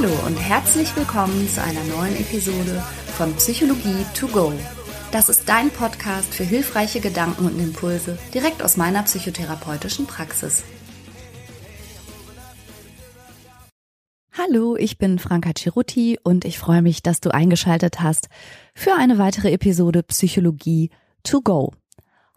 Hallo 0.00 0.14
und 0.26 0.36
herzlich 0.36 0.94
willkommen 0.94 1.48
zu 1.48 1.60
einer 1.60 1.82
neuen 1.82 2.14
Episode 2.14 2.84
von 3.16 3.34
Psychologie 3.34 4.06
to 4.14 4.28
go. 4.28 4.52
Das 5.10 5.28
ist 5.28 5.48
dein 5.48 5.70
Podcast 5.70 6.32
für 6.32 6.44
hilfreiche 6.44 7.00
Gedanken 7.00 7.46
und 7.46 7.58
Impulse 7.58 8.16
direkt 8.32 8.62
aus 8.62 8.76
meiner 8.76 9.02
psychotherapeutischen 9.02 10.06
Praxis. 10.06 10.62
Hallo, 14.30 14.76
ich 14.76 14.98
bin 14.98 15.18
Franka 15.18 15.50
Ciruti 15.58 16.16
und 16.22 16.44
ich 16.44 16.60
freue 16.60 16.82
mich, 16.82 17.02
dass 17.02 17.18
du 17.18 17.34
eingeschaltet 17.34 18.00
hast 18.00 18.28
für 18.76 18.94
eine 18.94 19.18
weitere 19.18 19.50
Episode 19.50 20.04
Psychologie 20.04 20.90
to 21.24 21.40
go. 21.40 21.72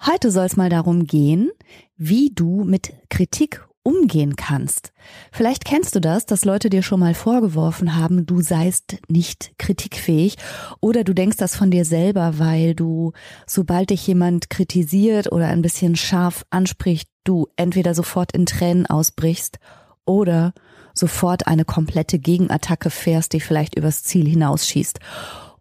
Heute 0.03 0.31
soll 0.31 0.45
es 0.45 0.57
mal 0.57 0.70
darum 0.70 1.05
gehen, 1.05 1.52
wie 1.95 2.31
du 2.34 2.63
mit 2.63 2.91
Kritik 3.09 3.63
umgehen 3.84 4.35
kannst. 4.35 4.94
Vielleicht 5.31 5.66
kennst 5.66 5.95
du 5.95 5.99
das, 5.99 6.26
dass 6.26 6.45
Leute 6.45 6.70
dir 6.70 6.84
schon 6.84 6.99
mal 6.99 7.13
vorgeworfen 7.13 7.95
haben, 7.95 8.26
du 8.26 8.41
seist 8.41 8.98
nicht 9.08 9.53
kritikfähig 9.58 10.38
oder 10.80 11.03
du 11.03 11.13
denkst 11.13 11.38
das 11.38 11.55
von 11.55 11.72
dir 11.72 11.86
selber, 11.86 12.38
weil 12.38 12.75
du, 12.75 13.13
sobald 13.48 13.89
dich 13.89 14.05
jemand 14.05 14.49
kritisiert 14.49 15.31
oder 15.31 15.48
ein 15.48 15.62
bisschen 15.62 15.95
scharf 15.95 16.45
anspricht, 16.49 17.09
du 17.23 17.48
entweder 17.55 17.94
sofort 17.95 18.31
in 18.34 18.45
Tränen 18.45 18.86
ausbrichst 18.86 19.59
oder 20.05 20.53
sofort 20.94 21.48
eine 21.48 21.66
komplette 21.66 22.20
Gegenattacke 22.20 22.89
fährst, 22.89 23.34
die 23.34 23.39
vielleicht 23.39 23.75
übers 23.75 24.03
Ziel 24.03 24.27
hinausschießt. 24.27 25.00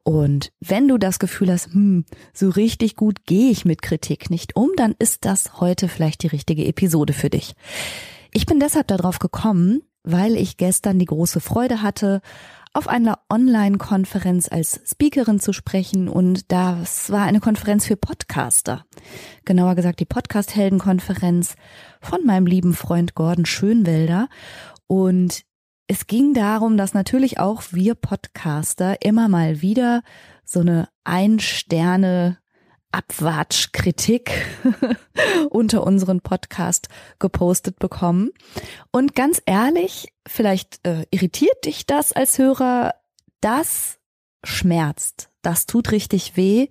Und 0.02 0.50
wenn 0.60 0.88
du 0.88 0.98
das 0.98 1.18
Gefühl 1.18 1.52
hast, 1.52 1.72
hm, 1.72 2.04
so 2.32 2.48
richtig 2.48 2.96
gut 2.96 3.26
gehe 3.26 3.50
ich 3.50 3.64
mit 3.64 3.82
Kritik 3.82 4.30
nicht 4.30 4.56
um, 4.56 4.70
dann 4.76 4.94
ist 4.98 5.24
das 5.24 5.60
heute 5.60 5.88
vielleicht 5.88 6.22
die 6.22 6.28
richtige 6.28 6.64
Episode 6.64 7.12
für 7.12 7.30
dich. 7.30 7.54
Ich 8.32 8.46
bin 8.46 8.60
deshalb 8.60 8.86
darauf 8.86 9.18
gekommen, 9.18 9.82
weil 10.02 10.36
ich 10.36 10.56
gestern 10.56 10.98
die 10.98 11.06
große 11.06 11.40
Freude 11.40 11.82
hatte, 11.82 12.20
auf 12.72 12.86
einer 12.86 13.18
Online-Konferenz 13.28 14.48
als 14.50 14.80
Speakerin 14.88 15.40
zu 15.40 15.52
sprechen 15.52 16.08
und 16.08 16.52
das 16.52 17.10
war 17.10 17.24
eine 17.24 17.40
Konferenz 17.40 17.86
für 17.86 17.96
Podcaster. 17.96 18.84
Genauer 19.44 19.74
gesagt 19.74 19.98
die 19.98 20.04
Podcast-Helden-Konferenz 20.04 21.56
von 22.00 22.24
meinem 22.24 22.46
lieben 22.46 22.72
Freund 22.72 23.16
Gordon 23.16 23.44
Schönwelder 23.44 24.28
und 24.86 25.42
es 25.88 26.06
ging 26.06 26.34
darum, 26.34 26.76
dass 26.76 26.94
natürlich 26.94 27.40
auch 27.40 27.64
wir 27.72 27.96
Podcaster 27.96 29.02
immer 29.02 29.28
mal 29.28 29.60
wieder 29.62 30.02
so 30.44 30.60
eine 30.60 30.88
Ein-Sterne 31.02 32.38
Abwatschkritik 32.92 34.32
unter 35.50 35.84
unseren 35.84 36.20
Podcast 36.20 36.88
gepostet 37.18 37.78
bekommen. 37.78 38.30
Und 38.90 39.14
ganz 39.14 39.40
ehrlich, 39.46 40.12
vielleicht 40.26 40.86
äh, 40.86 41.06
irritiert 41.10 41.64
dich 41.64 41.86
das 41.86 42.12
als 42.12 42.38
Hörer, 42.38 42.94
das 43.40 43.98
schmerzt, 44.44 45.30
das 45.42 45.66
tut 45.66 45.92
richtig 45.92 46.36
weh. 46.36 46.68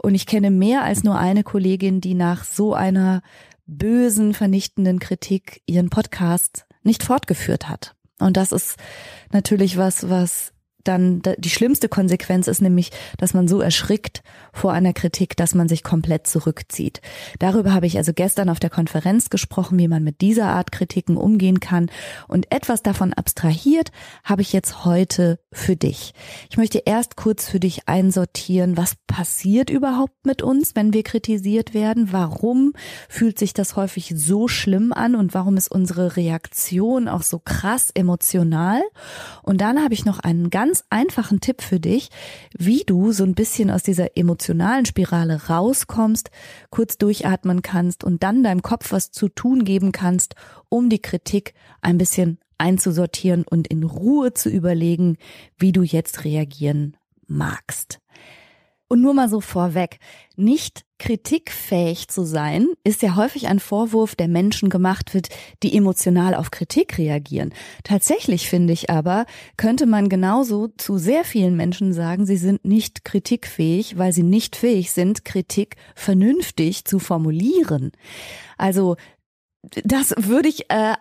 Und 0.00 0.14
ich 0.14 0.26
kenne 0.26 0.50
mehr 0.50 0.84
als 0.84 1.02
nur 1.02 1.18
eine 1.18 1.42
Kollegin, 1.42 2.00
die 2.00 2.14
nach 2.14 2.44
so 2.44 2.74
einer 2.74 3.22
bösen, 3.66 4.32
vernichtenden 4.32 4.98
Kritik 4.98 5.62
ihren 5.66 5.90
Podcast 5.90 6.66
nicht 6.82 7.02
fortgeführt 7.02 7.68
hat. 7.68 7.94
Und 8.18 8.36
das 8.36 8.52
ist 8.52 8.76
natürlich 9.32 9.76
was, 9.76 10.08
was 10.08 10.52
dann 10.88 11.22
die 11.36 11.50
schlimmste 11.50 11.88
Konsequenz 11.88 12.48
ist 12.48 12.62
nämlich, 12.62 12.90
dass 13.18 13.34
man 13.34 13.46
so 13.46 13.60
erschrickt 13.60 14.22
vor 14.52 14.72
einer 14.72 14.92
Kritik, 14.92 15.36
dass 15.36 15.54
man 15.54 15.68
sich 15.68 15.82
komplett 15.82 16.26
zurückzieht. 16.26 17.00
Darüber 17.38 17.74
habe 17.74 17.86
ich 17.86 17.98
also 17.98 18.12
gestern 18.12 18.48
auf 18.48 18.58
der 18.58 18.70
Konferenz 18.70 19.30
gesprochen, 19.30 19.78
wie 19.78 19.88
man 19.88 20.02
mit 20.02 20.20
dieser 20.20 20.46
Art 20.46 20.72
Kritiken 20.72 21.16
umgehen 21.16 21.60
kann. 21.60 21.90
Und 22.26 22.50
etwas 22.50 22.82
davon 22.82 23.12
abstrahiert 23.12 23.90
habe 24.24 24.42
ich 24.42 24.52
jetzt 24.52 24.84
heute 24.84 25.38
für 25.52 25.76
dich. 25.76 26.14
Ich 26.50 26.56
möchte 26.56 26.82
erst 26.84 27.16
kurz 27.16 27.48
für 27.48 27.60
dich 27.60 27.88
einsortieren, 27.88 28.76
was 28.76 28.94
passiert 29.06 29.70
überhaupt 29.70 30.24
mit 30.24 30.42
uns, 30.42 30.74
wenn 30.74 30.92
wir 30.92 31.02
kritisiert 31.02 31.74
werden? 31.74 32.12
Warum 32.12 32.72
fühlt 33.08 33.38
sich 33.38 33.52
das 33.52 33.76
häufig 33.76 34.14
so 34.16 34.48
schlimm 34.48 34.92
an 34.92 35.14
und 35.14 35.34
warum 35.34 35.56
ist 35.56 35.70
unsere 35.70 36.16
Reaktion 36.16 37.08
auch 37.08 37.22
so 37.22 37.38
krass 37.38 37.90
emotional? 37.94 38.80
Und 39.42 39.60
dann 39.60 39.82
habe 39.82 39.94
ich 39.94 40.04
noch 40.04 40.18
einen 40.18 40.50
ganz 40.50 40.77
ganz 40.78 40.84
einfachen 40.90 41.40
Tipp 41.40 41.62
für 41.62 41.80
dich, 41.80 42.10
wie 42.56 42.84
du 42.84 43.12
so 43.12 43.24
ein 43.24 43.34
bisschen 43.34 43.70
aus 43.70 43.82
dieser 43.82 44.16
emotionalen 44.16 44.86
Spirale 44.86 45.48
rauskommst, 45.48 46.30
kurz 46.70 46.98
durchatmen 46.98 47.62
kannst 47.62 48.04
und 48.04 48.22
dann 48.22 48.42
deinem 48.42 48.62
Kopf 48.62 48.92
was 48.92 49.10
zu 49.10 49.28
tun 49.28 49.64
geben 49.64 49.92
kannst, 49.92 50.34
um 50.68 50.88
die 50.88 51.00
Kritik 51.00 51.54
ein 51.80 51.98
bisschen 51.98 52.38
einzusortieren 52.58 53.44
und 53.44 53.68
in 53.68 53.82
Ruhe 53.82 54.34
zu 54.34 54.50
überlegen, 54.50 55.16
wie 55.56 55.72
du 55.72 55.82
jetzt 55.82 56.24
reagieren 56.24 56.96
magst. 57.26 58.00
Und 58.88 59.02
nur 59.02 59.12
mal 59.12 59.28
so 59.28 59.42
vorweg, 59.42 59.98
nicht 60.36 60.84
kritikfähig 60.98 62.08
zu 62.08 62.24
sein, 62.24 62.68
ist 62.84 63.02
ja 63.02 63.16
häufig 63.16 63.46
ein 63.46 63.60
Vorwurf, 63.60 64.16
der 64.16 64.28
Menschen 64.28 64.70
gemacht 64.70 65.12
wird, 65.12 65.28
die 65.62 65.76
emotional 65.76 66.34
auf 66.34 66.50
Kritik 66.50 66.96
reagieren. 66.96 67.52
Tatsächlich 67.84 68.48
finde 68.48 68.72
ich 68.72 68.88
aber, 68.88 69.26
könnte 69.58 69.86
man 69.86 70.08
genauso 70.08 70.68
zu 70.68 70.96
sehr 70.96 71.24
vielen 71.24 71.54
Menschen 71.54 71.92
sagen, 71.92 72.24
sie 72.24 72.38
sind 72.38 72.64
nicht 72.64 73.04
kritikfähig, 73.04 73.98
weil 73.98 74.12
sie 74.12 74.22
nicht 74.22 74.56
fähig 74.56 74.90
sind, 74.92 75.24
Kritik 75.24 75.76
vernünftig 75.94 76.86
zu 76.86 76.98
formulieren. 76.98 77.92
Also 78.56 78.96
das 79.84 80.14
würde 80.16 80.48
ich 80.48 80.70
äh, 80.70 80.94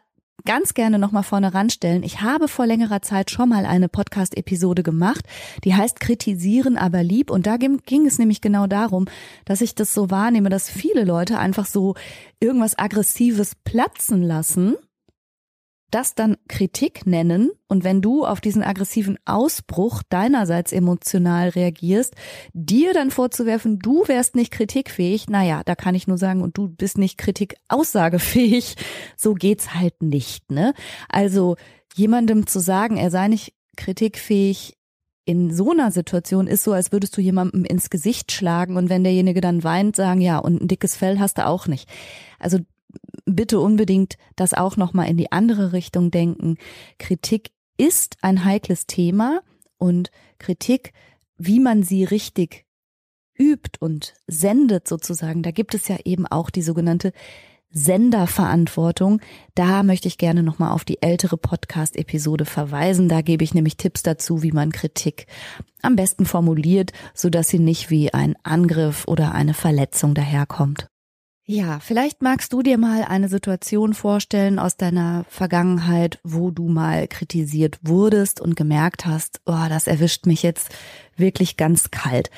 ganz 0.45 0.73
gerne 0.73 0.99
nochmal 0.99 1.23
vorne 1.23 1.53
ranstellen. 1.53 2.03
Ich 2.03 2.21
habe 2.21 2.47
vor 2.47 2.65
längerer 2.65 3.01
Zeit 3.01 3.31
schon 3.31 3.49
mal 3.49 3.65
eine 3.65 3.89
Podcast-Episode 3.89 4.83
gemacht, 4.83 5.25
die 5.63 5.75
heißt 5.75 5.99
Kritisieren 5.99 6.77
aber 6.77 7.03
lieb. 7.03 7.31
Und 7.31 7.47
da 7.47 7.57
ging, 7.57 7.81
ging 7.85 8.05
es 8.05 8.19
nämlich 8.19 8.41
genau 8.41 8.67
darum, 8.67 9.05
dass 9.45 9.61
ich 9.61 9.75
das 9.75 9.93
so 9.93 10.09
wahrnehme, 10.09 10.49
dass 10.49 10.69
viele 10.69 11.03
Leute 11.03 11.37
einfach 11.39 11.65
so 11.65 11.95
irgendwas 12.39 12.77
Aggressives 12.77 13.53
platzen 13.63 14.21
lassen 14.21 14.75
das 15.91 16.15
dann 16.15 16.37
Kritik 16.47 17.05
nennen 17.05 17.51
und 17.67 17.83
wenn 17.83 18.01
du 18.01 18.25
auf 18.25 18.41
diesen 18.41 18.63
aggressiven 18.63 19.17
Ausbruch 19.25 20.03
deinerseits 20.09 20.71
emotional 20.71 21.49
reagierst, 21.49 22.15
dir 22.53 22.93
dann 22.93 23.11
vorzuwerfen, 23.11 23.79
du 23.79 24.07
wärst 24.07 24.35
nicht 24.35 24.51
kritikfähig, 24.51 25.29
naja, 25.29 25.61
da 25.65 25.75
kann 25.75 25.95
ich 25.95 26.07
nur 26.07 26.17
sagen, 26.17 26.41
und 26.41 26.57
du 26.57 26.67
bist 26.67 26.97
nicht 26.97 27.17
kritikausagefähig, 27.17 28.75
so 29.17 29.33
geht's 29.33 29.73
halt 29.73 30.01
nicht, 30.01 30.51
ne? 30.51 30.73
Also 31.09 31.55
jemandem 31.95 32.47
zu 32.47 32.59
sagen, 32.59 32.97
er 32.97 33.11
sei 33.11 33.27
nicht 33.27 33.53
kritikfähig, 33.77 34.77
in 35.27 35.53
so 35.53 35.71
einer 35.71 35.91
Situation 35.91 36.47
ist 36.47 36.63
so, 36.63 36.71
als 36.71 36.93
würdest 36.93 37.17
du 37.17 37.21
jemandem 37.21 37.65
ins 37.65 37.89
Gesicht 37.89 38.31
schlagen 38.31 38.77
und 38.77 38.89
wenn 38.89 39.03
derjenige 39.03 39.41
dann 39.41 39.61
weint, 39.61 39.97
sagen, 39.97 40.21
ja, 40.21 40.37
und 40.37 40.61
ein 40.61 40.69
dickes 40.69 40.95
Fell 40.95 41.19
hast 41.19 41.37
du 41.37 41.45
auch 41.45 41.67
nicht. 41.67 41.89
Also 42.39 42.59
bitte 43.27 43.59
unbedingt 43.59 44.17
das 44.35 44.53
auch 44.53 44.77
nochmal 44.77 45.07
in 45.09 45.17
die 45.17 45.31
andere 45.31 45.73
Richtung 45.73 46.09
denken. 46.09 46.57
Kritik 46.97 47.51
ist 47.77 48.17
ein 48.21 48.43
heikles 48.43 48.88
Thema 48.88 49.41
und 49.77 50.09
Kritik, 50.39 50.93
wie 51.38 51.59
man 51.59 51.83
sie 51.83 52.03
richtig 52.03 52.65
übt 53.38 53.77
und 53.79 54.15
sendet 54.25 54.88
sozusagen, 54.88 55.43
da 55.43 55.51
gibt 55.51 55.75
es 55.75 55.88
ja 55.88 55.97
eben 56.03 56.25
auch 56.25 56.49
die 56.49 56.63
sogenannte 56.63 57.11
Senderverantwortung. 57.69 59.21
Da 59.53 59.83
möchte 59.83 60.07
ich 60.07 60.17
gerne 60.17 60.41
nochmal 60.41 60.71
auf 60.71 60.85
die 60.85 61.01
ältere 61.01 61.38
Podcast-Episode 61.38 62.45
verweisen. 62.45 63.09
Da 63.09 63.21
gebe 63.21 63.44
ich 63.44 63.53
nämlich 63.53 63.77
Tipps 63.77 64.01
dazu, 64.01 64.41
wie 64.41 64.53
man 64.53 64.71
Kritik 64.71 65.27
am 65.81 65.95
besten 65.95 66.25
formuliert, 66.25 66.94
so 67.13 67.29
dass 67.29 67.49
sie 67.49 67.59
nicht 67.59 67.89
wie 67.89 68.13
ein 68.13 68.35
Angriff 68.44 69.05
oder 69.07 69.33
eine 69.33 69.53
Verletzung 69.53 70.15
daherkommt. 70.15 70.88
Ja, 71.49 71.79
vielleicht 71.79 72.21
magst 72.21 72.51
du 72.51 72.61
dir 72.61 72.77
mal 72.77 73.03
eine 73.03 73.29
Situation 73.29 73.94
vorstellen 73.94 74.59
aus 74.59 74.75
deiner 74.75 75.23
Vergangenheit, 75.29 76.19
wo 76.25 76.51
du 76.51 76.67
mal 76.67 77.07
kritisiert 77.07 77.79
wurdest 77.83 78.41
und 78.41 78.57
gemerkt 78.57 79.05
hast, 79.05 79.39
oh, 79.45 79.65
das 79.69 79.88
erwischt 79.88 80.25
mich 80.25 80.44
jetzt 80.44 80.75
wirklich 81.15 81.55
ganz 81.55 81.89
kalt. 81.89 82.31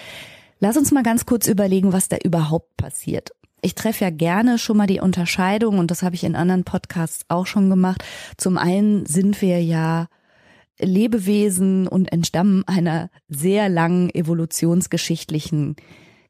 Lass 0.60 0.78
uns 0.78 0.92
mal 0.92 1.02
ganz 1.02 1.26
kurz 1.26 1.48
überlegen, 1.48 1.92
was 1.92 2.08
da 2.08 2.18
überhaupt 2.24 2.78
passiert. 2.78 3.32
Ich 3.64 3.74
treffe 3.74 4.04
ja 4.04 4.12
gerne 4.12 4.60
schon 4.60 4.78
mal 4.78 4.86
die 4.86 5.00
Unterscheidung 5.00 5.80
und 5.80 5.90
das 5.90 6.04
habe 6.04 6.14
ich 6.14 6.24
in 6.24 6.36
anderen 6.36 6.64
Podcasts 6.64 7.26
auch 7.30 7.48
schon 7.48 7.68
gemacht. 7.72 8.04
Zum 8.38 8.60
einen 8.60 9.08
sind 9.08 9.42
wir 9.42 9.60
ja 9.64 10.08
Lebewesen 10.78 11.88
und 11.88 12.12
entstammen 12.12 12.64
einer 12.68 13.10
sehr 13.28 13.70
langen 13.70 14.14
evolutionsgeschichtlichen 14.14 15.78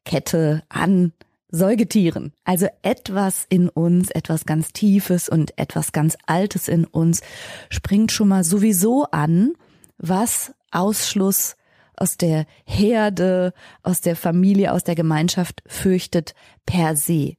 Kette 0.05 0.63
an 0.69 1.11
Säugetieren, 1.51 2.33
also 2.43 2.67
etwas 2.83 3.45
in 3.49 3.69
uns, 3.69 4.11
etwas 4.11 4.45
ganz 4.45 4.71
Tiefes 4.71 5.29
und 5.29 5.57
etwas 5.57 5.91
ganz 5.91 6.15
Altes 6.27 6.67
in 6.67 6.85
uns, 6.85 7.21
springt 7.69 8.11
schon 8.11 8.27
mal 8.27 8.43
sowieso 8.43 9.05
an, 9.05 9.53
was 9.97 10.53
Ausschluss 10.71 11.55
aus 11.95 12.17
der 12.17 12.45
Herde, 12.65 13.53
aus 13.83 14.01
der 14.01 14.15
Familie, 14.15 14.71
aus 14.73 14.83
der 14.83 14.95
Gemeinschaft 14.95 15.63
fürchtet 15.65 16.33
per 16.65 16.95
se. 16.95 17.33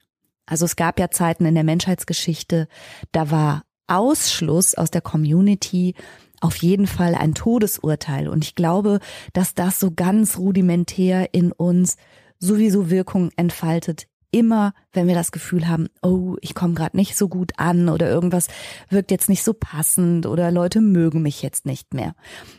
Also 0.44 0.64
es 0.64 0.76
gab 0.76 0.98
ja 0.98 1.10
Zeiten 1.10 1.46
in 1.46 1.54
der 1.54 1.64
Menschheitsgeschichte, 1.64 2.66
da 3.12 3.30
war 3.30 3.62
Ausschluss 3.86 4.74
aus 4.74 4.90
der 4.90 5.00
Community 5.00 5.94
auf 6.40 6.56
jeden 6.56 6.86
Fall 6.86 7.14
ein 7.14 7.34
Todesurteil. 7.34 8.28
Und 8.28 8.44
ich 8.44 8.54
glaube, 8.54 9.00
dass 9.32 9.54
das 9.54 9.78
so 9.78 9.92
ganz 9.92 10.38
rudimentär 10.38 11.32
in 11.32 11.52
uns 11.52 11.96
sowieso 12.40 12.90
Wirkung 12.90 13.30
entfaltet. 13.36 14.06
Immer, 14.32 14.74
wenn 14.92 15.08
wir 15.08 15.14
das 15.14 15.32
Gefühl 15.32 15.68
haben, 15.68 15.88
oh, 16.02 16.36
ich 16.40 16.54
komme 16.54 16.74
gerade 16.74 16.96
nicht 16.96 17.16
so 17.16 17.28
gut 17.28 17.52
an 17.56 17.88
oder 17.88 18.08
irgendwas 18.08 18.46
wirkt 18.88 19.10
jetzt 19.10 19.28
nicht 19.28 19.42
so 19.42 19.52
passend 19.52 20.24
oder 20.26 20.50
Leute 20.50 20.80
mögen 20.80 21.22
mich 21.22 21.42
jetzt 21.42 21.66
nicht 21.66 21.94
mehr. 21.94 22.14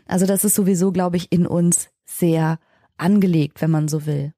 Also 0.06 0.26
das 0.26 0.44
ist 0.44 0.56
sowieso, 0.56 0.92
glaube 0.92 1.18
ich, 1.18 1.32
in 1.32 1.48
uns 1.48 1.90
sehr 2.06 2.60
angelegt, 2.98 3.62
wenn 3.62 3.72
man 3.72 3.88
so 3.88 4.06
will. 4.06 4.34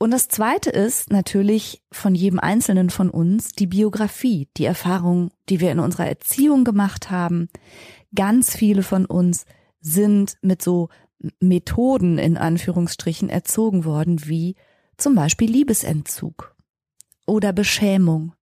Und 0.00 0.12
das 0.12 0.28
Zweite 0.28 0.70
ist 0.70 1.10
natürlich 1.10 1.82
von 1.90 2.14
jedem 2.14 2.38
Einzelnen 2.38 2.88
von 2.88 3.10
uns 3.10 3.50
die 3.50 3.66
Biografie, 3.66 4.48
die 4.56 4.64
Erfahrung, 4.64 5.30
die 5.48 5.60
wir 5.60 5.72
in 5.72 5.80
unserer 5.80 6.06
Erziehung 6.06 6.62
gemacht 6.62 7.10
haben. 7.10 7.48
Ganz 8.14 8.56
viele 8.56 8.84
von 8.84 9.06
uns 9.06 9.44
sind 9.80 10.36
mit 10.40 10.62
so 10.62 10.88
Methoden 11.40 12.18
in 12.18 12.36
Anführungsstrichen 12.36 13.28
erzogen 13.28 13.84
worden, 13.84 14.26
wie 14.26 14.54
zum 14.96 15.14
Beispiel 15.14 15.50
Liebesentzug 15.50 16.54
oder 17.26 17.52
Beschämung. 17.52 18.34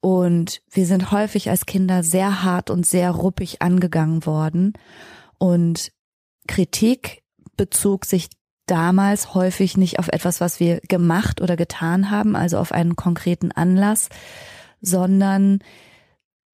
Und 0.00 0.62
wir 0.70 0.86
sind 0.86 1.10
häufig 1.10 1.50
als 1.50 1.66
Kinder 1.66 2.02
sehr 2.02 2.42
hart 2.42 2.70
und 2.70 2.86
sehr 2.86 3.10
ruppig 3.10 3.60
angegangen 3.60 4.24
worden. 4.24 4.72
Und 5.38 5.92
Kritik 6.46 7.22
bezog 7.56 8.06
sich 8.06 8.28
damals 8.66 9.34
häufig 9.34 9.76
nicht 9.76 9.98
auf 9.98 10.08
etwas, 10.08 10.40
was 10.40 10.60
wir 10.60 10.80
gemacht 10.80 11.40
oder 11.40 11.56
getan 11.56 12.10
haben, 12.10 12.36
also 12.36 12.58
auf 12.58 12.72
einen 12.72 12.96
konkreten 12.96 13.52
Anlass, 13.52 14.08
sondern 14.80 15.58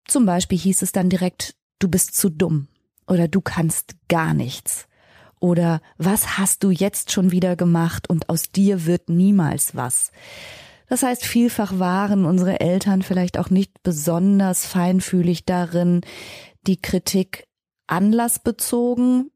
zum 0.06 0.26
Beispiel 0.26 0.58
hieß 0.58 0.82
es 0.82 0.92
dann 0.92 1.10
direkt, 1.10 1.54
du 1.78 1.88
bist 1.88 2.14
zu 2.16 2.30
dumm 2.30 2.68
oder 3.06 3.28
du 3.28 3.40
kannst 3.40 3.96
gar 4.08 4.34
nichts 4.34 4.88
oder 5.40 5.80
was 5.98 6.38
hast 6.38 6.64
du 6.64 6.70
jetzt 6.70 7.12
schon 7.12 7.30
wieder 7.30 7.56
gemacht 7.56 8.08
und 8.08 8.28
aus 8.28 8.50
dir 8.50 8.86
wird 8.86 9.08
niemals 9.08 9.76
was. 9.76 10.10
Das 10.88 11.02
heißt, 11.02 11.24
vielfach 11.24 11.78
waren 11.78 12.24
unsere 12.24 12.60
Eltern 12.60 13.02
vielleicht 13.02 13.38
auch 13.38 13.50
nicht 13.50 13.82
besonders 13.82 14.66
feinfühlig 14.66 15.44
darin, 15.44 16.02
die 16.66 16.80
Kritik 16.80 17.46
anlassbezogen 17.86 19.30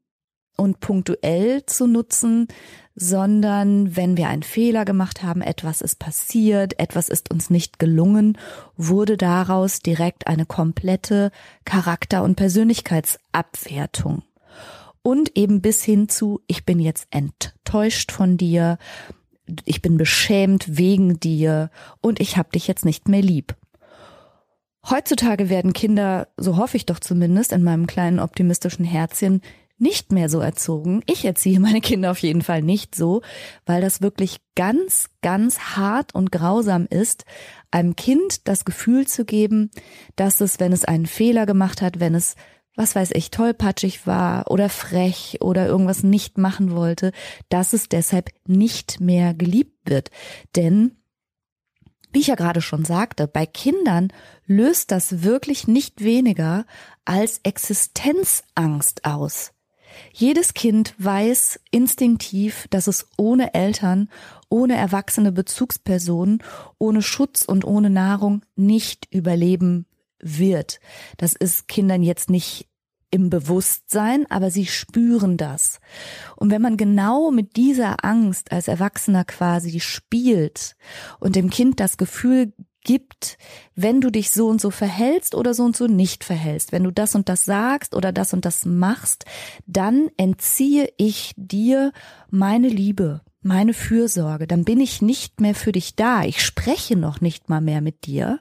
und 0.57 0.79
punktuell 0.79 1.65
zu 1.65 1.87
nutzen, 1.87 2.47
sondern 2.95 3.95
wenn 3.95 4.17
wir 4.17 4.27
einen 4.27 4.43
Fehler 4.43 4.85
gemacht 4.85 5.23
haben, 5.23 5.41
etwas 5.41 5.81
ist 5.81 5.99
passiert, 5.99 6.79
etwas 6.79 7.09
ist 7.09 7.31
uns 7.31 7.49
nicht 7.49 7.79
gelungen, 7.79 8.37
wurde 8.75 9.17
daraus 9.17 9.79
direkt 9.79 10.27
eine 10.27 10.45
komplette 10.45 11.31
Charakter- 11.65 12.23
und 12.23 12.35
Persönlichkeitsabwertung. 12.35 14.23
Und 15.03 15.37
eben 15.37 15.61
bis 15.61 15.83
hin 15.83 16.09
zu, 16.09 16.41
ich 16.47 16.65
bin 16.65 16.79
jetzt 16.79 17.07
enttäuscht 17.09 18.11
von 18.11 18.37
dir, 18.37 18.77
ich 19.65 19.81
bin 19.81 19.97
beschämt 19.97 20.77
wegen 20.77 21.19
dir 21.19 21.71
und 22.01 22.19
ich 22.19 22.37
habe 22.37 22.49
dich 22.51 22.67
jetzt 22.67 22.85
nicht 22.85 23.07
mehr 23.07 23.21
lieb. 23.21 23.55
Heutzutage 24.89 25.49
werden 25.49 25.73
Kinder, 25.73 26.27
so 26.37 26.57
hoffe 26.57 26.77
ich 26.77 26.85
doch 26.85 26.99
zumindest 26.99 27.51
in 27.51 27.63
meinem 27.63 27.87
kleinen 27.87 28.19
optimistischen 28.19 28.85
Herzchen, 28.85 29.41
nicht 29.77 30.11
mehr 30.11 30.29
so 30.29 30.39
erzogen. 30.39 31.01
Ich 31.07 31.25
erziehe 31.25 31.59
meine 31.59 31.81
Kinder 31.81 32.11
auf 32.11 32.19
jeden 32.19 32.43
Fall 32.43 32.61
nicht 32.61 32.93
so, 32.93 33.21
weil 33.65 33.81
das 33.81 34.01
wirklich 34.01 34.37
ganz, 34.55 35.09
ganz 35.21 35.59
hart 35.75 36.13
und 36.13 36.31
grausam 36.31 36.85
ist, 36.87 37.25
einem 37.71 37.95
Kind 37.95 38.47
das 38.47 38.63
Gefühl 38.63 39.07
zu 39.07 39.25
geben, 39.25 39.71
dass 40.15 40.39
es, 40.39 40.59
wenn 40.59 40.71
es 40.71 40.85
einen 40.85 41.07
Fehler 41.07 41.47
gemacht 41.47 41.81
hat, 41.81 41.99
wenn 41.99 42.13
es 42.13 42.35
was 42.81 42.95
weiß 42.95 43.11
ich, 43.13 43.29
tollpatschig 43.29 44.07
war 44.07 44.49
oder 44.49 44.67
frech 44.67 45.37
oder 45.39 45.67
irgendwas 45.67 46.01
nicht 46.01 46.39
machen 46.39 46.75
wollte, 46.75 47.11
dass 47.49 47.73
es 47.73 47.89
deshalb 47.89 48.31
nicht 48.47 48.99
mehr 48.99 49.35
geliebt 49.35 49.87
wird. 49.87 50.09
Denn 50.55 50.97
wie 52.11 52.21
ich 52.21 52.27
ja 52.27 52.35
gerade 52.35 52.61
schon 52.61 52.83
sagte, 52.83 53.27
bei 53.27 53.45
Kindern 53.45 54.11
löst 54.47 54.89
das 54.91 55.21
wirklich 55.21 55.67
nicht 55.67 56.03
weniger 56.03 56.65
als 57.05 57.39
Existenzangst 57.43 59.05
aus. 59.05 59.53
Jedes 60.11 60.55
Kind 60.55 60.95
weiß 60.97 61.59
instinktiv, 61.69 62.67
dass 62.71 62.87
es 62.87 63.07
ohne 63.15 63.53
Eltern, 63.53 64.09
ohne 64.49 64.75
erwachsene 64.75 65.31
Bezugspersonen, 65.31 66.41
ohne 66.79 67.03
Schutz 67.03 67.45
und 67.45 67.63
ohne 67.63 67.91
Nahrung 67.91 68.41
nicht 68.55 69.07
überleben 69.13 69.85
wird. 70.19 70.79
Das 71.17 71.33
ist 71.33 71.67
Kindern 71.67 72.03
jetzt 72.03 72.29
nicht 72.29 72.70
im 73.11 73.29
Bewusstsein, 73.29 74.25
aber 74.29 74.49
sie 74.49 74.65
spüren 74.65 75.37
das. 75.37 75.79
Und 76.37 76.49
wenn 76.49 76.61
man 76.61 76.77
genau 76.77 77.29
mit 77.29 77.57
dieser 77.57 78.03
Angst 78.03 78.51
als 78.51 78.67
Erwachsener 78.67 79.25
quasi 79.25 79.79
spielt 79.79 80.75
und 81.19 81.35
dem 81.35 81.49
Kind 81.49 81.79
das 81.79 81.97
Gefühl 81.97 82.53
gibt, 82.83 83.37
wenn 83.75 84.01
du 84.01 84.09
dich 84.09 84.31
so 84.31 84.47
und 84.47 84.59
so 84.59 84.71
verhältst 84.71 85.35
oder 85.35 85.53
so 85.53 85.63
und 85.63 85.75
so 85.75 85.87
nicht 85.87 86.23
verhältst, 86.23 86.71
wenn 86.71 86.83
du 86.83 86.91
das 86.91 87.15
und 87.15 87.29
das 87.29 87.45
sagst 87.45 87.95
oder 87.95 88.11
das 88.11 88.33
und 88.33 88.45
das 88.45 88.65
machst, 88.65 89.25
dann 89.67 90.09
entziehe 90.17 90.89
ich 90.97 91.33
dir 91.35 91.91
meine 92.29 92.69
Liebe, 92.69 93.21
meine 93.41 93.73
Fürsorge, 93.73 94.47
dann 94.47 94.63
bin 94.63 94.79
ich 94.79 95.01
nicht 95.01 95.41
mehr 95.41 95.55
für 95.55 95.71
dich 95.71 95.95
da, 95.95 96.23
ich 96.23 96.43
spreche 96.43 96.95
noch 96.95 97.21
nicht 97.21 97.49
mal 97.49 97.61
mehr 97.61 97.81
mit 97.81 98.05
dir, 98.05 98.39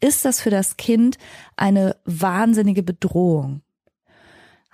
ist 0.00 0.24
das 0.24 0.40
für 0.40 0.50
das 0.50 0.76
Kind 0.76 1.18
eine 1.56 1.96
wahnsinnige 2.04 2.82
Bedrohung. 2.82 3.62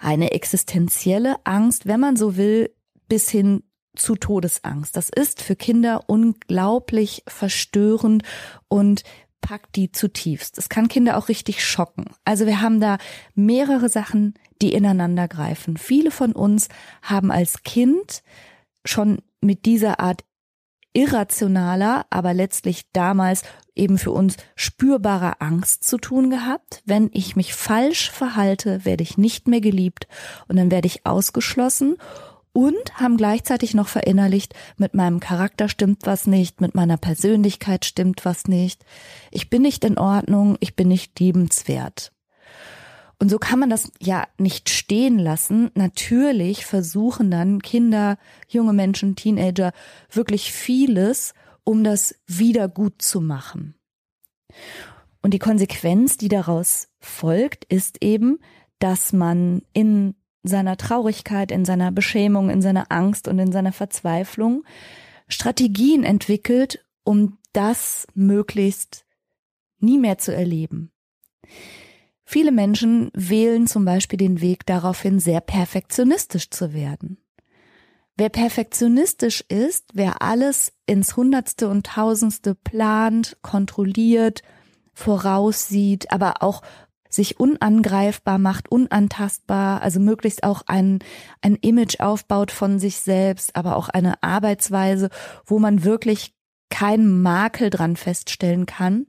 Eine 0.02 0.32
existenzielle 0.32 1.36
Angst, 1.44 1.86
wenn 1.86 2.00
man 2.00 2.16
so 2.16 2.36
will, 2.36 2.74
bis 3.08 3.28
hin 3.28 3.62
zu 3.94 4.16
Todesangst. 4.16 4.96
Das 4.96 5.10
ist 5.10 5.42
für 5.42 5.56
Kinder 5.56 6.04
unglaublich 6.06 7.22
verstörend 7.28 8.22
und 8.68 9.02
packt 9.42 9.76
die 9.76 9.92
zutiefst. 9.92 10.56
Es 10.56 10.68
kann 10.70 10.88
Kinder 10.88 11.18
auch 11.18 11.28
richtig 11.28 11.64
schocken. 11.64 12.06
Also 12.24 12.46
wir 12.46 12.62
haben 12.62 12.80
da 12.80 12.96
mehrere 13.34 13.88
Sachen, 13.88 14.34
die 14.62 14.72
ineinander 14.72 15.28
greifen. 15.28 15.76
Viele 15.76 16.10
von 16.10 16.32
uns 16.32 16.68
haben 17.02 17.30
als 17.30 17.62
Kind 17.62 18.22
schon 18.84 19.18
mit 19.40 19.66
dieser 19.66 20.00
Art 20.00 20.24
irrationaler, 20.92 22.06
aber 22.10 22.34
letztlich 22.34 22.90
damals 22.92 23.42
eben 23.74 23.98
für 23.98 24.10
uns 24.10 24.36
spürbarer 24.56 25.36
Angst 25.40 25.84
zu 25.84 25.98
tun 25.98 26.30
gehabt. 26.30 26.82
Wenn 26.84 27.10
ich 27.12 27.36
mich 27.36 27.54
falsch 27.54 28.10
verhalte, 28.10 28.84
werde 28.84 29.02
ich 29.02 29.16
nicht 29.16 29.48
mehr 29.48 29.60
geliebt 29.60 30.06
und 30.48 30.56
dann 30.56 30.70
werde 30.70 30.86
ich 30.86 31.06
ausgeschlossen 31.06 31.96
und 32.52 32.94
haben 32.94 33.16
gleichzeitig 33.16 33.74
noch 33.74 33.88
verinnerlicht, 33.88 34.54
mit 34.76 34.94
meinem 34.94 35.20
Charakter 35.20 35.68
stimmt 35.68 36.00
was 36.04 36.26
nicht, 36.26 36.60
mit 36.60 36.74
meiner 36.74 36.96
Persönlichkeit 36.96 37.84
stimmt 37.84 38.24
was 38.24 38.46
nicht, 38.46 38.84
ich 39.30 39.50
bin 39.50 39.62
nicht 39.62 39.84
in 39.84 39.98
Ordnung, 39.98 40.56
ich 40.60 40.74
bin 40.74 40.88
nicht 40.88 41.18
liebenswert. 41.20 42.12
Und 43.20 43.28
so 43.28 43.38
kann 43.38 43.58
man 43.58 43.68
das 43.68 43.92
ja 44.00 44.26
nicht 44.38 44.70
stehen 44.70 45.18
lassen. 45.18 45.70
Natürlich 45.74 46.64
versuchen 46.64 47.30
dann 47.30 47.60
Kinder, 47.60 48.16
junge 48.48 48.72
Menschen, 48.72 49.14
Teenager 49.14 49.72
wirklich 50.10 50.52
vieles, 50.52 51.34
um 51.62 51.84
das 51.84 52.14
wieder 52.26 52.66
gut 52.66 53.02
zu 53.02 53.20
machen. 53.20 53.74
Und 55.20 55.34
die 55.34 55.38
Konsequenz, 55.38 56.16
die 56.16 56.28
daraus 56.28 56.88
folgt, 56.98 57.66
ist 57.66 58.02
eben, 58.02 58.38
dass 58.78 59.12
man 59.12 59.60
in 59.74 60.14
seiner 60.42 60.78
Traurigkeit, 60.78 61.52
in 61.52 61.66
seiner 61.66 61.92
Beschämung, 61.92 62.48
in 62.48 62.62
seiner 62.62 62.90
Angst 62.90 63.28
und 63.28 63.38
in 63.38 63.52
seiner 63.52 63.72
Verzweiflung 63.72 64.64
Strategien 65.28 66.04
entwickelt, 66.04 66.84
um 67.04 67.36
das 67.52 68.06
möglichst 68.14 69.04
nie 69.78 69.98
mehr 69.98 70.16
zu 70.16 70.34
erleben. 70.34 70.90
Viele 72.32 72.52
Menschen 72.52 73.10
wählen 73.12 73.66
zum 73.66 73.84
Beispiel 73.84 74.16
den 74.16 74.40
Weg 74.40 74.64
daraufhin, 74.64 75.18
sehr 75.18 75.40
perfektionistisch 75.40 76.48
zu 76.48 76.72
werden. 76.72 77.18
Wer 78.16 78.28
perfektionistisch 78.28 79.40
ist, 79.48 79.86
wer 79.94 80.22
alles 80.22 80.72
ins 80.86 81.16
Hundertste 81.16 81.68
und 81.68 81.86
Tausendste 81.86 82.54
plant, 82.54 83.36
kontrolliert, 83.42 84.42
voraussieht, 84.92 86.12
aber 86.12 86.40
auch 86.44 86.62
sich 87.08 87.40
unangreifbar 87.40 88.38
macht, 88.38 88.70
unantastbar, 88.70 89.82
also 89.82 89.98
möglichst 89.98 90.44
auch 90.44 90.62
ein, 90.68 91.00
ein 91.42 91.56
Image 91.56 91.98
aufbaut 91.98 92.52
von 92.52 92.78
sich 92.78 93.00
selbst, 93.00 93.56
aber 93.56 93.74
auch 93.74 93.88
eine 93.88 94.22
Arbeitsweise, 94.22 95.10
wo 95.46 95.58
man 95.58 95.82
wirklich 95.82 96.32
keinen 96.68 97.22
Makel 97.22 97.70
dran 97.70 97.96
feststellen 97.96 98.66
kann, 98.66 99.06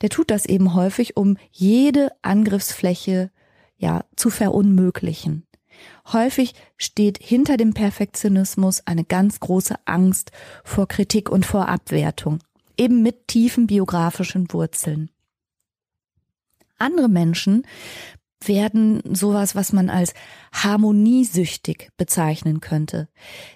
der 0.00 0.10
tut 0.10 0.30
das 0.30 0.46
eben 0.46 0.74
häufig, 0.74 1.16
um 1.16 1.36
jede 1.50 2.10
Angriffsfläche 2.22 3.30
ja 3.76 4.04
zu 4.16 4.30
verunmöglichen. 4.30 5.46
Häufig 6.12 6.54
steht 6.76 7.18
hinter 7.22 7.56
dem 7.56 7.72
Perfektionismus 7.72 8.86
eine 8.86 9.04
ganz 9.04 9.40
große 9.40 9.76
Angst 9.86 10.32
vor 10.64 10.88
Kritik 10.88 11.30
und 11.30 11.46
vor 11.46 11.68
Abwertung, 11.68 12.40
eben 12.76 13.02
mit 13.02 13.28
tiefen 13.28 13.66
biografischen 13.66 14.52
Wurzeln. 14.52 15.10
Andere 16.78 17.08
Menschen 17.08 17.66
werden 18.44 19.02
sowas, 19.14 19.54
was 19.54 19.72
man 19.72 19.90
als 19.90 20.14
harmoniesüchtig 20.52 21.90
bezeichnen 21.96 22.60
könnte. 22.60 23.08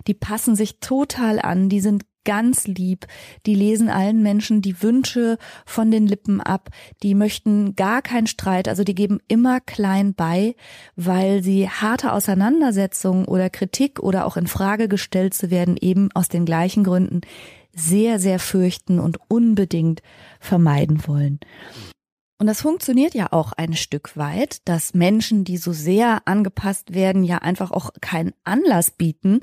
Die 0.07 0.15
passen 0.15 0.57
sich 0.57 0.79
total 0.81 1.41
an, 1.41 1.69
die 1.71 1.81
sind 1.81 2.05
ganz 2.25 2.67
lieb, 2.67 3.07
die 3.47 3.55
lesen 3.55 3.89
allen 3.89 4.23
Menschen 4.23 4.63
die 4.63 4.83
Wünsche 4.83 5.39
von 5.67 5.91
den 5.91 6.07
Lippen 6.07 6.41
ab, 6.41 6.71
die 7.03 7.15
möchten 7.15 7.77
gar 7.77 8.03
keinen 8.03 8.27
Streit, 8.27 8.69
also 8.69 8.85
die 8.85 8.95
geben 8.95 9.21
immer 9.29 9.61
klein 9.61 10.15
bei, 10.15 10.57
weil 10.97 11.43
sie 11.43 11.69
harte 11.69 12.13
Auseinandersetzungen 12.13 13.27
oder 13.27 13.51
Kritik 13.51 14.01
oder 14.01 14.27
auch 14.27 14.37
in 14.37 14.47
Frage 14.47 14.89
gestellt 14.89 15.35
zu 15.35 15.51
werden 15.51 15.77
eben 15.81 16.11
aus 16.15 16.29
den 16.29 16.45
gleichen 16.45 16.85
Gründen 16.85 17.21
sehr, 17.75 18.19
sehr 18.19 18.39
fürchten 18.39 19.01
und 19.01 19.19
unbedingt 19.29 20.03
vermeiden 20.41 21.07
wollen. 21.07 21.41
Und 22.39 22.49
das 22.49 22.61
funktioniert 22.61 23.15
ja 23.15 23.33
auch 23.33 23.53
ein 23.53 23.75
Stück 23.75 24.17
weit, 24.17 24.59
dass 24.69 24.95
Menschen, 24.95 25.45
die 25.45 25.57
so 25.57 25.73
sehr 25.73 26.23
angepasst 26.27 26.93
werden, 26.93 27.25
ja 27.25 27.39
einfach 27.39 27.71
auch 27.71 27.91
keinen 28.01 28.33
Anlass 28.45 28.91
bieten, 28.91 29.41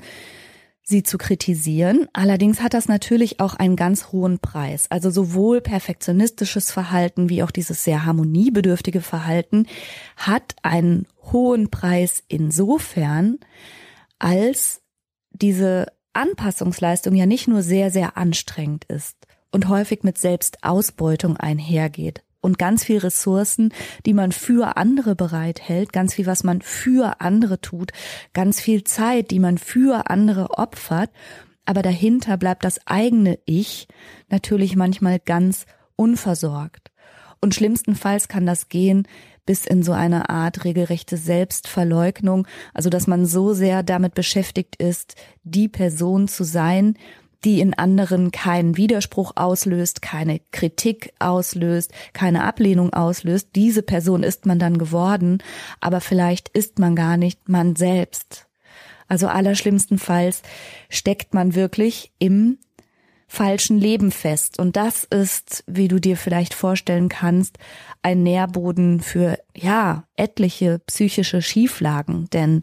sie 0.82 1.02
zu 1.02 1.18
kritisieren. 1.18 2.08
Allerdings 2.12 2.60
hat 2.60 2.74
das 2.74 2.88
natürlich 2.88 3.40
auch 3.40 3.54
einen 3.54 3.76
ganz 3.76 4.12
hohen 4.12 4.38
Preis. 4.38 4.90
Also 4.90 5.10
sowohl 5.10 5.60
perfektionistisches 5.60 6.70
Verhalten 6.70 7.28
wie 7.28 7.42
auch 7.42 7.50
dieses 7.50 7.84
sehr 7.84 8.04
harmoniebedürftige 8.04 9.00
Verhalten 9.00 9.66
hat 10.16 10.56
einen 10.62 11.06
hohen 11.22 11.70
Preis 11.70 12.22
insofern, 12.28 13.38
als 14.18 14.82
diese 15.30 15.86
Anpassungsleistung 16.12 17.14
ja 17.14 17.26
nicht 17.26 17.48
nur 17.48 17.62
sehr, 17.62 17.90
sehr 17.90 18.16
anstrengend 18.16 18.84
ist 18.84 19.16
und 19.50 19.68
häufig 19.68 20.02
mit 20.02 20.18
Selbstausbeutung 20.18 21.36
einhergeht 21.36 22.22
und 22.42 22.58
ganz 22.58 22.84
viel 22.84 22.98
Ressourcen, 22.98 23.72
die 24.04 24.12
man 24.12 24.32
für 24.32 24.76
andere 24.76 25.14
bereithält, 25.14 25.94
ganz 25.94 26.12
viel, 26.12 26.26
was 26.26 26.44
man 26.44 26.60
für 26.60 27.22
andere 27.22 27.62
tut, 27.62 27.92
ganz 28.34 28.60
viel 28.60 28.84
Zeit, 28.84 29.30
die 29.30 29.38
man 29.38 29.56
für 29.56 30.10
andere 30.10 30.58
opfert, 30.58 31.10
aber 31.64 31.80
dahinter 31.80 32.36
bleibt 32.36 32.64
das 32.64 32.86
eigene 32.86 33.38
Ich 33.46 33.88
natürlich 34.28 34.76
manchmal 34.76 35.18
ganz 35.18 35.64
unversorgt. 35.96 36.90
Und 37.40 37.54
schlimmstenfalls 37.54 38.28
kann 38.28 38.46
das 38.46 38.68
gehen 38.68 39.06
bis 39.44 39.66
in 39.66 39.82
so 39.82 39.92
eine 39.92 40.30
Art 40.30 40.64
regelrechte 40.64 41.16
Selbstverleugnung, 41.16 42.46
also 42.74 42.90
dass 42.90 43.06
man 43.08 43.26
so 43.26 43.54
sehr 43.54 43.82
damit 43.82 44.14
beschäftigt 44.14 44.76
ist, 44.76 45.16
die 45.42 45.68
Person 45.68 46.28
zu 46.28 46.44
sein, 46.44 46.96
die 47.44 47.60
in 47.60 47.74
anderen 47.74 48.30
keinen 48.30 48.76
Widerspruch 48.76 49.32
auslöst, 49.36 50.02
keine 50.02 50.40
Kritik 50.52 51.12
auslöst, 51.18 51.92
keine 52.12 52.44
Ablehnung 52.44 52.92
auslöst. 52.92 53.48
Diese 53.54 53.82
Person 53.82 54.22
ist 54.22 54.46
man 54.46 54.58
dann 54.58 54.78
geworden, 54.78 55.42
aber 55.80 56.00
vielleicht 56.00 56.48
ist 56.50 56.78
man 56.78 56.94
gar 56.94 57.16
nicht 57.16 57.48
man 57.48 57.76
selbst. 57.76 58.46
Also 59.08 59.28
allerschlimmstenfalls 59.28 60.42
steckt 60.88 61.34
man 61.34 61.54
wirklich 61.54 62.12
im 62.18 62.58
falschen 63.32 63.78
Leben 63.78 64.12
fest. 64.12 64.58
Und 64.58 64.76
das 64.76 65.04
ist, 65.04 65.64
wie 65.66 65.88
du 65.88 65.98
dir 65.98 66.18
vielleicht 66.18 66.52
vorstellen 66.52 67.08
kannst, 67.08 67.58
ein 68.02 68.22
Nährboden 68.22 69.00
für, 69.00 69.38
ja, 69.56 70.04
etliche 70.16 70.80
psychische 70.80 71.40
Schieflagen. 71.40 72.28
Denn 72.32 72.60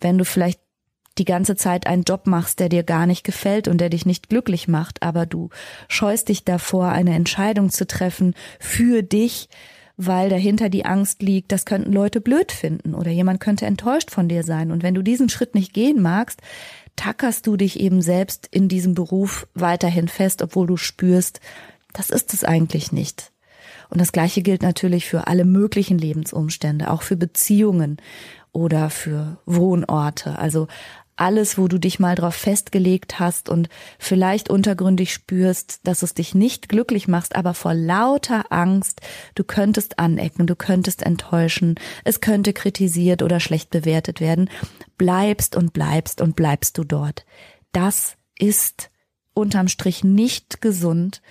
wenn 0.00 0.18
du 0.18 0.24
vielleicht 0.24 0.60
die 1.18 1.24
ganze 1.24 1.56
Zeit 1.56 1.86
einen 1.86 2.02
Job 2.02 2.26
machst, 2.26 2.60
der 2.60 2.68
dir 2.68 2.82
gar 2.82 3.06
nicht 3.06 3.24
gefällt 3.24 3.68
und 3.68 3.78
der 3.78 3.90
dich 3.90 4.06
nicht 4.06 4.28
glücklich 4.28 4.68
macht, 4.68 5.02
aber 5.02 5.26
du 5.26 5.50
scheust 5.88 6.28
dich 6.28 6.44
davor, 6.44 6.88
eine 6.88 7.14
Entscheidung 7.14 7.70
zu 7.70 7.86
treffen 7.86 8.34
für 8.58 9.02
dich, 9.02 9.48
weil 9.96 10.30
dahinter 10.30 10.68
die 10.68 10.84
Angst 10.84 11.22
liegt, 11.22 11.52
das 11.52 11.66
könnten 11.66 11.92
Leute 11.92 12.20
blöd 12.20 12.50
finden 12.50 12.94
oder 12.94 13.10
jemand 13.10 13.40
könnte 13.40 13.66
enttäuscht 13.66 14.10
von 14.10 14.28
dir 14.28 14.42
sein. 14.42 14.70
Und 14.70 14.82
wenn 14.82 14.94
du 14.94 15.02
diesen 15.02 15.28
Schritt 15.28 15.54
nicht 15.54 15.74
gehen 15.74 16.00
magst, 16.00 16.40
tackerst 16.96 17.46
du 17.46 17.56
dich 17.56 17.78
eben 17.80 18.02
selbst 18.02 18.48
in 18.50 18.68
diesem 18.68 18.94
Beruf 18.94 19.46
weiterhin 19.54 20.08
fest, 20.08 20.42
obwohl 20.42 20.66
du 20.66 20.76
spürst, 20.76 21.40
das 21.92 22.10
ist 22.10 22.32
es 22.34 22.44
eigentlich 22.44 22.92
nicht. 22.92 23.32
Und 23.90 24.00
das 24.00 24.12
Gleiche 24.12 24.40
gilt 24.40 24.62
natürlich 24.62 25.06
für 25.06 25.26
alle 25.26 25.44
möglichen 25.44 25.98
Lebensumstände, 25.98 26.90
auch 26.90 27.02
für 27.02 27.16
Beziehungen 27.16 27.98
oder 28.52 28.90
für 28.90 29.38
Wohnorte. 29.44 30.38
Also 30.38 30.68
alles, 31.16 31.58
wo 31.58 31.68
du 31.68 31.78
dich 31.78 31.98
mal 31.98 32.14
drauf 32.14 32.34
festgelegt 32.34 33.18
hast 33.18 33.48
und 33.48 33.68
vielleicht 33.98 34.50
untergründig 34.50 35.12
spürst, 35.12 35.86
dass 35.86 36.02
es 36.02 36.14
dich 36.14 36.34
nicht 36.34 36.68
glücklich 36.68 37.08
machst, 37.08 37.36
aber 37.36 37.54
vor 37.54 37.74
lauter 37.74 38.50
Angst, 38.50 39.00
du 39.34 39.44
könntest 39.44 39.98
anecken, 39.98 40.46
du 40.46 40.56
könntest 40.56 41.02
enttäuschen, 41.02 41.76
es 42.04 42.20
könnte 42.20 42.52
kritisiert 42.52 43.22
oder 43.22 43.40
schlecht 43.40 43.70
bewertet 43.70 44.20
werden, 44.20 44.50
bleibst 44.96 45.56
und 45.56 45.72
bleibst 45.72 46.20
und 46.20 46.36
bleibst 46.36 46.78
du 46.78 46.84
dort. 46.84 47.24
Das 47.72 48.16
ist 48.38 48.90
unterm 49.34 49.68
Strich 49.68 50.04
nicht 50.04 50.60
gesund 50.60 51.22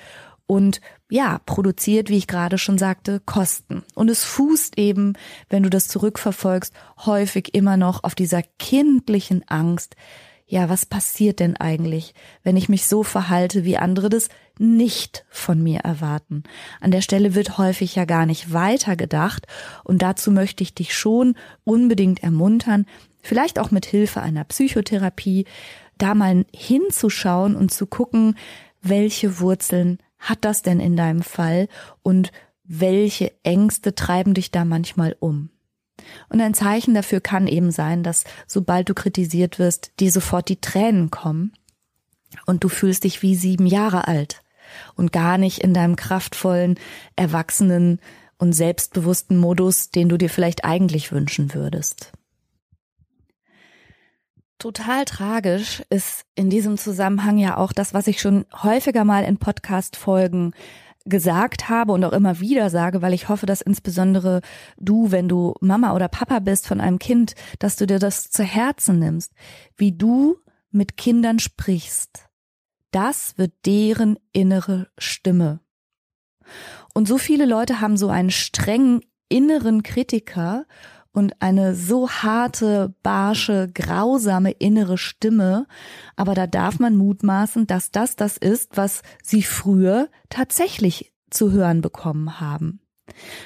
und 0.46 0.82
ja, 1.12 1.41
produziert, 1.46 2.10
wie 2.10 2.18
ich 2.18 2.25
gerade 2.25 2.58
schon 2.58 2.77
sagte, 2.77 3.22
Kosten. 3.25 3.84
Und 3.96 4.10
es 4.10 4.24
fußt 4.24 4.77
eben, 4.77 5.13
wenn 5.50 5.62
du 5.62 5.70
das 5.70 5.89
zurückverfolgst, 5.89 6.74
häufig 7.06 7.53
immer 7.53 7.75
noch 7.75 8.06
auf 8.06 8.15
dieser 8.15 8.41
kindlichen 8.60 9.44
Angst. 9.48 9.98
Ja, 10.48 10.70
was 10.70 10.86
passiert 10.86 11.41
denn 11.41 11.58
eigentlich, 11.58 12.13
wenn 12.44 12.56
ich 12.56 12.70
mich 12.70 12.88
so 12.88 13.03
verhalte, 13.03 13.65
wie 13.65 13.75
andere 13.77 14.08
das 14.08 14.30
nicht 14.58 15.25
von 15.30 15.62
mir 15.62 15.82
erwarten? 15.82 16.44
An 16.80 16.91
der 16.91 17.01
Stelle 17.01 17.36
wird 17.36 17.58
häufig 17.58 17.96
ja 17.96 18.06
gar 18.06 18.25
nicht 18.25 18.53
weitergedacht 18.53 19.48
und 19.84 20.01
dazu 20.01 20.32
möchte 20.32 20.63
ich 20.63 20.74
dich 20.74 20.96
schon 20.96 21.36
unbedingt 21.65 22.24
ermuntern, 22.24 22.86
vielleicht 23.22 23.60
auch 23.60 23.72
mit 23.72 23.86
Hilfe 23.86 24.22
einer 24.22 24.46
Psychotherapie, 24.46 25.46
da 25.98 26.15
mal 26.15 26.46
hinzuschauen 26.56 27.56
und 27.58 27.72
zu 27.72 27.86
gucken, 27.86 28.36
welche 28.82 29.39
Wurzeln 29.39 30.00
hat 30.22 30.46
das 30.46 30.62
denn 30.62 30.80
in 30.80 30.96
deinem 30.96 31.22
Fall 31.22 31.68
und 32.04 32.32
welche 32.63 33.34
Ängste 33.44 33.96
treiben 33.96 34.34
dich 34.34 34.51
da 34.51 34.63
manchmal 34.63 35.16
um? 35.20 35.50
Und 36.30 36.40
ein 36.42 36.54
Zeichen 36.54 36.94
dafür 36.94 37.20
kann 37.20 37.48
eben 37.48 37.72
sein, 37.72 38.04
dass 38.04 38.24
sobald 38.48 38.88
du 38.90 38.94
kritisiert 38.94 39.60
wirst, 39.60 39.92
dir 40.00 40.12
sofort 40.12 40.48
die 40.48 40.62
Tränen 40.62 41.12
kommen 41.12 41.54
und 42.46 42.63
du 42.63 42.70
fühlst 42.70 43.04
dich 43.04 43.22
wie 43.22 43.36
sieben 43.36 43.66
Jahre 43.66 44.08
alt 44.08 44.42
und 44.96 45.12
gar 45.12 45.38
nicht 45.38 45.60
in 45.60 45.74
deinem 45.74 45.96
kraftvollen, 45.96 46.80
erwachsenen 47.16 48.00
und 48.38 48.54
selbstbewussten 48.54 49.38
Modus, 49.38 49.90
den 49.90 50.10
du 50.10 50.18
dir 50.18 50.30
vielleicht 50.30 50.63
eigentlich 50.63 51.12
wünschen 51.12 51.54
würdest. 51.54 52.13
Total 54.62 55.06
tragisch 55.06 55.82
ist 55.89 56.24
in 56.36 56.51
diesem 56.51 56.77
Zusammenhang 56.77 57.39
ja 57.39 57.58
auch 57.58 57.74
das, 57.74 57.96
was 57.96 58.06
ich 58.06 58.22
schon 58.22 58.46
häufiger 58.62 59.06
mal 59.06 59.24
in 59.24 59.38
Podcast-Folgen 59.38 60.53
gesagt 61.03 61.68
habe 61.68 61.94
und 61.94 62.06
auch 62.06 62.13
immer 62.13 62.39
wieder 62.39 62.70
sage, 62.70 63.01
weil 63.01 63.15
ich 63.15 63.27
hoffe, 63.27 63.48
dass 63.48 63.62
insbesondere 63.62 64.41
du, 64.77 65.10
wenn 65.10 65.27
du 65.27 65.56
Mama 65.62 65.96
oder 65.96 66.08
Papa 66.10 66.38
bist 66.38 66.68
von 66.68 66.80
einem 66.80 67.00
Kind, 67.00 67.34
dass 67.58 67.75
du 67.75 67.88
dir 67.88 67.98
das 67.98 68.30
zu 68.30 68.44
Herzen 68.44 69.00
nimmst, 69.00 69.34
wie 69.77 69.94
du 69.94 70.38
mit 70.70 70.96
Kindern 70.96 71.39
sprichst. 71.39 72.30
Das 72.91 73.39
wird 73.39 73.53
deren 73.65 74.20
innere 74.32 74.89
Stimme. 75.00 75.62
Und 76.94 77.08
so 77.08 77.18
viele 77.18 77.48
Leute 77.48 77.82
haben 77.82 77.98
so 77.98 78.10
einen 78.10 78.30
strengen 78.30 79.01
inneren 79.27 79.82
Kritiker 79.82 80.68
und 81.13 81.41
eine 81.41 81.75
so 81.75 82.10
harte, 82.10 82.94
barsche, 83.03 83.70
grausame 83.74 84.51
innere 84.51 84.98
Stimme, 84.98 85.68
aber 86.15 86.34
da 86.34 86.48
darf 86.48 86.80
man 86.80 86.96
mutmaßen, 86.96 87.68
dass 87.68 87.91
das 87.91 88.15
das 88.15 88.38
ist, 88.38 88.77
was 88.77 89.01
sie 89.24 89.44
früher 89.44 90.10
tatsächlich 90.30 91.13
zu 91.30 91.51
hören 91.51 91.82
bekommen 91.82 92.39
haben. 92.39 92.80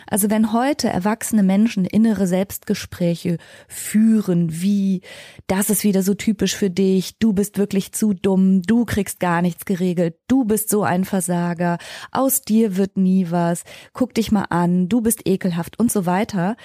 Also 0.07 0.29
wenn 0.29 0.53
heute 0.53 0.89
erwachsene 0.89 1.43
Menschen 1.43 1.85
innere 1.85 2.27
Selbstgespräche 2.27 3.37
führen, 3.67 4.61
wie 4.61 5.01
das 5.47 5.69
ist 5.69 5.83
wieder 5.83 6.03
so 6.03 6.13
typisch 6.13 6.55
für 6.55 6.69
dich, 6.69 7.17
du 7.19 7.33
bist 7.33 7.57
wirklich 7.57 7.91
zu 7.91 8.13
dumm, 8.13 8.61
du 8.61 8.85
kriegst 8.85 9.19
gar 9.19 9.41
nichts 9.41 9.65
geregelt, 9.65 10.15
du 10.27 10.45
bist 10.45 10.69
so 10.69 10.83
ein 10.83 11.05
Versager, 11.05 11.77
aus 12.11 12.41
dir 12.41 12.77
wird 12.77 12.97
nie 12.97 13.31
was, 13.31 13.63
guck 13.93 14.13
dich 14.13 14.31
mal 14.31 14.45
an, 14.49 14.89
du 14.89 15.01
bist 15.01 15.27
ekelhaft 15.27 15.79
und 15.79 15.91
so 15.91 16.05
weiter. 16.05 16.55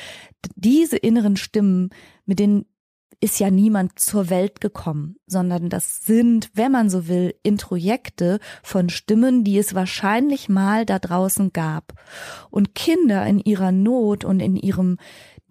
Diese 0.57 0.97
inneren 0.97 1.37
Stimmen, 1.37 1.91
mit 2.25 2.39
denen 2.39 2.65
ist 3.21 3.39
ja 3.39 3.51
niemand 3.51 3.99
zur 3.99 4.31
Welt 4.31 4.61
gekommen, 4.63 5.17
sondern 5.27 5.69
das 5.69 6.05
sind, 6.05 6.51
wenn 6.55 6.73
man 6.73 6.89
so 6.89 7.07
will, 7.07 7.35
Introjekte 7.43 8.41
von 8.63 8.89
Stimmen, 8.89 9.45
die 9.45 9.59
es 9.59 9.75
wahrscheinlich 9.75 10.49
mal 10.49 10.87
da 10.87 10.99
draußen 10.99 11.53
gab. 11.53 11.93
Und 12.51 12.75
Kinder 12.75 13.27
in 13.27 13.39
ihrer 13.39 13.73
Not 13.73 14.25
und 14.25 14.41
in 14.41 14.57
ihrem 14.57 14.97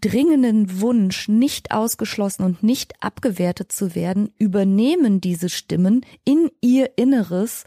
dringenden 0.01 0.81
Wunsch, 0.81 1.27
nicht 1.27 1.71
ausgeschlossen 1.71 2.43
und 2.43 2.63
nicht 2.63 2.93
abgewertet 3.01 3.71
zu 3.71 3.95
werden, 3.95 4.31
übernehmen 4.37 5.21
diese 5.21 5.49
Stimmen 5.49 6.05
in 6.25 6.49
ihr 6.61 6.91
Inneres 6.97 7.65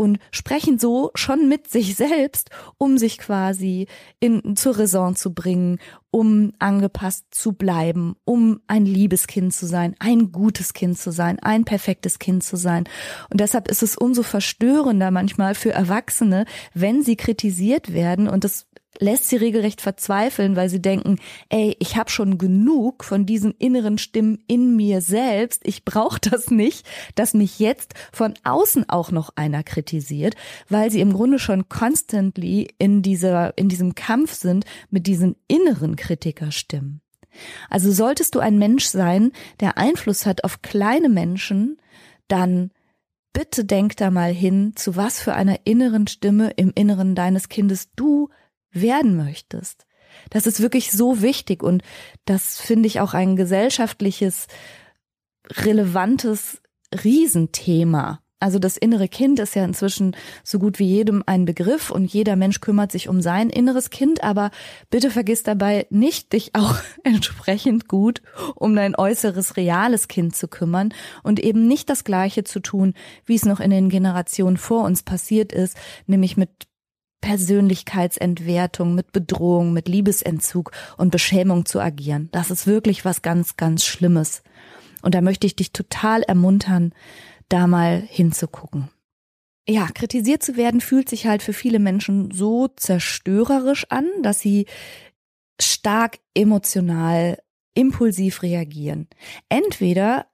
und 0.00 0.18
sprechen 0.30 0.78
so 0.78 1.10
schon 1.14 1.46
mit 1.46 1.68
sich 1.68 1.94
selbst, 1.94 2.48
um 2.78 2.96
sich 2.96 3.18
quasi 3.18 3.86
in, 4.18 4.56
zur 4.56 4.78
Raison 4.78 5.14
zu 5.14 5.34
bringen, 5.34 5.78
um 6.10 6.52
angepasst 6.58 7.26
zu 7.30 7.52
bleiben, 7.52 8.16
um 8.24 8.60
ein 8.66 8.86
liebes 8.86 9.26
Kind 9.26 9.52
zu 9.52 9.66
sein, 9.66 9.94
ein 9.98 10.32
gutes 10.32 10.72
Kind 10.72 10.98
zu 10.98 11.10
sein, 11.10 11.38
ein 11.40 11.66
perfektes 11.66 12.18
Kind 12.18 12.42
zu 12.42 12.56
sein. 12.56 12.84
Und 13.28 13.40
deshalb 13.40 13.68
ist 13.68 13.82
es 13.82 13.94
umso 13.94 14.22
verstörender 14.22 15.10
manchmal 15.10 15.54
für 15.54 15.72
Erwachsene, 15.72 16.46
wenn 16.72 17.02
sie 17.02 17.16
kritisiert 17.16 17.92
werden 17.92 18.26
und 18.26 18.44
das 18.44 18.69
lässt 19.00 19.28
sie 19.28 19.36
regelrecht 19.36 19.80
verzweifeln, 19.80 20.56
weil 20.56 20.68
sie 20.68 20.80
denken, 20.80 21.16
ey, 21.48 21.76
ich 21.80 21.96
habe 21.96 22.10
schon 22.10 22.38
genug 22.38 23.02
von 23.02 23.26
diesen 23.26 23.52
inneren 23.58 23.98
Stimmen 23.98 24.38
in 24.46 24.76
mir 24.76 25.00
selbst, 25.00 25.62
ich 25.66 25.84
brauche 25.84 26.20
das 26.30 26.50
nicht, 26.50 26.86
dass 27.14 27.34
mich 27.34 27.58
jetzt 27.58 27.94
von 28.12 28.34
außen 28.44 28.88
auch 28.88 29.10
noch 29.10 29.30
einer 29.36 29.62
kritisiert, 29.62 30.34
weil 30.68 30.90
sie 30.90 31.00
im 31.00 31.12
Grunde 31.12 31.38
schon 31.38 31.68
constantly 31.68 32.68
in 32.78 33.02
dieser 33.02 33.56
in 33.58 33.68
diesem 33.68 33.94
Kampf 33.94 34.34
sind 34.34 34.64
mit 34.90 35.06
diesen 35.06 35.36
inneren 35.48 35.96
Kritikerstimmen. 35.96 37.00
Also 37.68 37.92
solltest 37.92 38.34
du 38.34 38.40
ein 38.40 38.58
Mensch 38.58 38.86
sein, 38.86 39.32
der 39.60 39.78
Einfluss 39.78 40.26
hat 40.26 40.44
auf 40.44 40.62
kleine 40.62 41.08
Menschen, 41.08 41.78
dann 42.28 42.70
bitte 43.32 43.64
denk 43.64 43.96
da 43.96 44.10
mal 44.10 44.32
hin, 44.32 44.72
zu 44.74 44.96
was 44.96 45.20
für 45.20 45.34
einer 45.34 45.60
inneren 45.64 46.06
Stimme 46.06 46.50
im 46.56 46.72
Inneren 46.74 47.14
deines 47.14 47.48
Kindes 47.48 47.90
du 47.94 48.28
werden 48.72 49.16
möchtest. 49.16 49.86
Das 50.30 50.46
ist 50.46 50.60
wirklich 50.60 50.92
so 50.92 51.22
wichtig 51.22 51.62
und 51.62 51.82
das 52.24 52.58
finde 52.58 52.86
ich 52.86 53.00
auch 53.00 53.14
ein 53.14 53.36
gesellschaftliches, 53.36 54.48
relevantes 55.48 56.60
Riesenthema. 57.04 58.20
Also 58.42 58.58
das 58.58 58.78
innere 58.78 59.06
Kind 59.06 59.38
ist 59.38 59.54
ja 59.54 59.62
inzwischen 59.64 60.16
so 60.42 60.58
gut 60.58 60.78
wie 60.78 60.86
jedem 60.86 61.22
ein 61.26 61.44
Begriff 61.44 61.90
und 61.90 62.06
jeder 62.06 62.36
Mensch 62.36 62.60
kümmert 62.60 62.90
sich 62.90 63.06
um 63.10 63.20
sein 63.20 63.50
inneres 63.50 63.90
Kind, 63.90 64.24
aber 64.24 64.50
bitte 64.88 65.10
vergiss 65.10 65.42
dabei 65.42 65.86
nicht, 65.90 66.32
dich 66.32 66.54
auch 66.54 66.76
entsprechend 67.04 67.86
gut 67.86 68.22
um 68.54 68.74
dein 68.74 68.96
äußeres 68.96 69.58
reales 69.58 70.08
Kind 70.08 70.34
zu 70.34 70.48
kümmern 70.48 70.94
und 71.22 71.38
eben 71.38 71.68
nicht 71.68 71.90
das 71.90 72.02
Gleiche 72.02 72.42
zu 72.42 72.60
tun, 72.60 72.94
wie 73.26 73.34
es 73.34 73.44
noch 73.44 73.60
in 73.60 73.70
den 73.70 73.90
Generationen 73.90 74.56
vor 74.56 74.84
uns 74.84 75.02
passiert 75.02 75.52
ist, 75.52 75.76
nämlich 76.06 76.38
mit 76.38 76.69
Persönlichkeitsentwertung, 77.20 78.94
mit 78.94 79.12
Bedrohung, 79.12 79.72
mit 79.72 79.88
Liebesentzug 79.88 80.72
und 80.96 81.10
Beschämung 81.10 81.66
zu 81.66 81.80
agieren. 81.80 82.28
Das 82.32 82.50
ist 82.50 82.66
wirklich 82.66 83.04
was 83.04 83.22
ganz, 83.22 83.56
ganz 83.56 83.84
Schlimmes. 83.84 84.42
Und 85.02 85.14
da 85.14 85.20
möchte 85.20 85.46
ich 85.46 85.56
dich 85.56 85.72
total 85.72 86.22
ermuntern, 86.22 86.92
da 87.48 87.66
mal 87.66 88.02
hinzugucken. 88.06 88.90
Ja, 89.68 89.88
kritisiert 89.94 90.42
zu 90.42 90.56
werden 90.56 90.80
fühlt 90.80 91.08
sich 91.08 91.26
halt 91.26 91.42
für 91.42 91.52
viele 91.52 91.78
Menschen 91.78 92.30
so 92.30 92.68
zerstörerisch 92.68 93.86
an, 93.90 94.06
dass 94.22 94.40
sie 94.40 94.66
stark 95.60 96.18
emotional 96.34 97.38
impulsiv 97.74 98.42
reagieren. 98.42 99.08
Entweder 99.48 100.26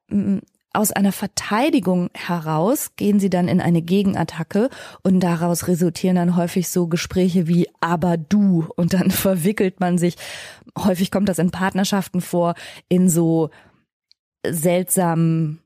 aus 0.77 0.93
einer 0.93 1.13
Verteidigung 1.13 2.11
heraus 2.15 2.93
gehen 2.97 3.19
sie 3.19 3.31
dann 3.31 3.49
in 3.49 3.61
eine 3.61 3.83
Gegenattacke 3.83 4.69
und 5.03 5.21
daraus 5.21 5.69
resultieren 5.69 6.17
dann 6.17 6.37
häufig 6.37 6.69
so 6.69 6.87
Gespräche 6.87 7.49
wie 7.49 7.69
aber 7.81 8.17
du. 8.17 8.69
Und 8.77 8.93
dann 8.93 9.11
verwickelt 9.11 9.81
man 9.81 9.99
sich, 9.99 10.17
häufig 10.79 11.11
kommt 11.11 11.29
das 11.29 11.39
in 11.39 11.51
Partnerschaften 11.51 12.21
vor, 12.21 12.55
in 12.89 13.09
so 13.09 13.51
seltsamen 14.47 15.61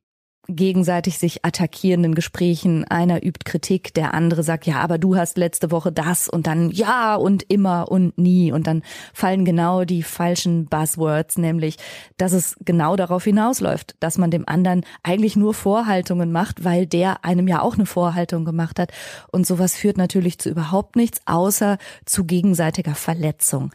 gegenseitig 0.51 1.19
sich 1.19 1.45
attackierenden 1.45 2.15
Gesprächen. 2.15 2.85
Einer 2.85 3.25
übt 3.25 3.45
Kritik, 3.45 3.95
der 3.95 4.15
andere 4.15 4.43
sagt, 4.43 4.67
ja, 4.67 4.81
aber 4.81 4.99
du 4.99 5.17
hast 5.17 5.39
letzte 5.39 5.71
Woche 5.71 5.93
das 5.93 6.29
und 6.29 6.47
dann 6.47 6.71
ja 6.71 7.15
und 7.15 7.45
immer 7.49 7.91
und 7.91 8.17
nie. 8.19 8.53
Und 8.53 8.67
dann 8.67 8.83
fallen 9.13 9.45
genau 9.45 9.85
die 9.85 10.03
falschen 10.03 10.67
Buzzwords, 10.67 11.39
nämlich, 11.39 11.77
dass 12.17 12.33
es 12.33 12.57
genau 12.65 12.97
darauf 12.97 13.25
hinausläuft, 13.25 13.97
dass 14.01 14.19
man 14.19 14.31
dem 14.31 14.49
anderen 14.49 14.85
eigentlich 15.03 15.37
nur 15.37 15.55
Vorhaltungen 15.55 16.33
macht, 16.33 16.65
weil 16.65 16.87
der 16.87 17.25
einem 17.25 17.49
ja 17.49 17.63
auch 17.63 17.75
eine 17.75 17.87
Vorhaltung 17.87 18.45
gemacht 18.45 18.79
hat. 18.79 18.93
Und 19.33 19.47
sowas 19.47 19.77
führt 19.77 19.97
natürlich 19.97 20.39
zu 20.39 20.51
überhaupt 20.51 20.97
nichts, 20.97 21.21
außer 21.27 21.79
zu 22.05 22.25
gegenseitiger 22.25 22.95
Verletzung. 22.95 23.71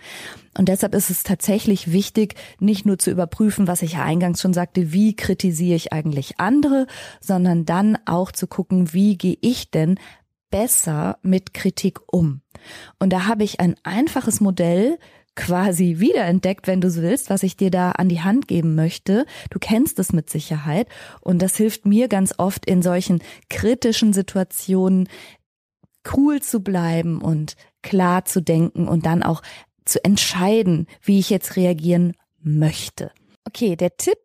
Und 0.58 0.70
deshalb 0.70 0.96
ist 0.96 1.10
es 1.10 1.24
tatsächlich 1.24 1.92
wichtig, 1.92 2.36
nicht 2.60 2.86
nur 2.86 2.98
zu 2.98 3.12
überprüfen, 3.12 3.68
was 3.68 3.82
ich 3.82 3.94
ja 3.94 4.04
eingangs 4.04 4.42
schon 4.42 4.54
sagte, 4.54 4.94
wie 4.94 5.16
kritisiere 5.16 5.76
ich 5.76 5.92
eigentlich 5.92 6.40
andere, 6.40 6.88
sondern 7.20 7.66
dann 7.66 7.98
auch 8.06 8.32
zu 8.32 8.48
gucken, 8.48 8.94
wie 8.94 9.18
gehe 9.18 9.38
ich 9.42 9.70
denn 9.70 10.00
besser 10.50 11.18
mit 11.22 11.54
Kritik 11.54 12.00
um. 12.12 12.42
Und 13.00 13.12
da 13.12 13.28
habe 13.28 13.44
ich 13.44 13.60
ein 13.60 13.76
einfaches 13.84 14.40
Modell 14.40 14.98
quasi 15.36 15.96
wiederentdeckt, 16.00 16.68
wenn 16.68 16.80
du 16.80 16.90
so 16.90 17.02
willst, 17.02 17.30
was 17.30 17.44
ich 17.44 17.58
dir 17.58 17.70
da 17.70 17.92
an 17.92 18.08
die 18.08 18.22
Hand 18.22 18.48
geben 18.48 18.74
möchte. 18.74 19.26
Du 19.50 19.60
kennst 19.60 20.00
es 20.00 20.14
mit 20.14 20.30
Sicherheit 20.30 20.88
und 21.20 21.42
das 21.42 21.58
hilft 21.58 21.86
mir 21.86 22.08
ganz 22.08 22.36
oft 22.38 22.66
in 22.66 22.82
solchen 22.82 23.22
kritischen 23.50 24.14
Situationen 24.14 25.10
cool 26.16 26.42
zu 26.42 26.62
bleiben 26.62 27.22
und 27.22 27.58
klar 27.82 28.24
zu 28.24 28.42
denken 28.42 28.88
und 28.88 29.06
dann 29.06 29.24
auch 29.24 29.42
zu 29.86 30.04
entscheiden, 30.04 30.88
wie 31.02 31.20
ich 31.20 31.30
jetzt 31.30 31.56
reagieren 31.56 32.14
möchte. 32.42 33.12
Okay, 33.46 33.76
der 33.76 33.98
Tipp, 33.98 34.18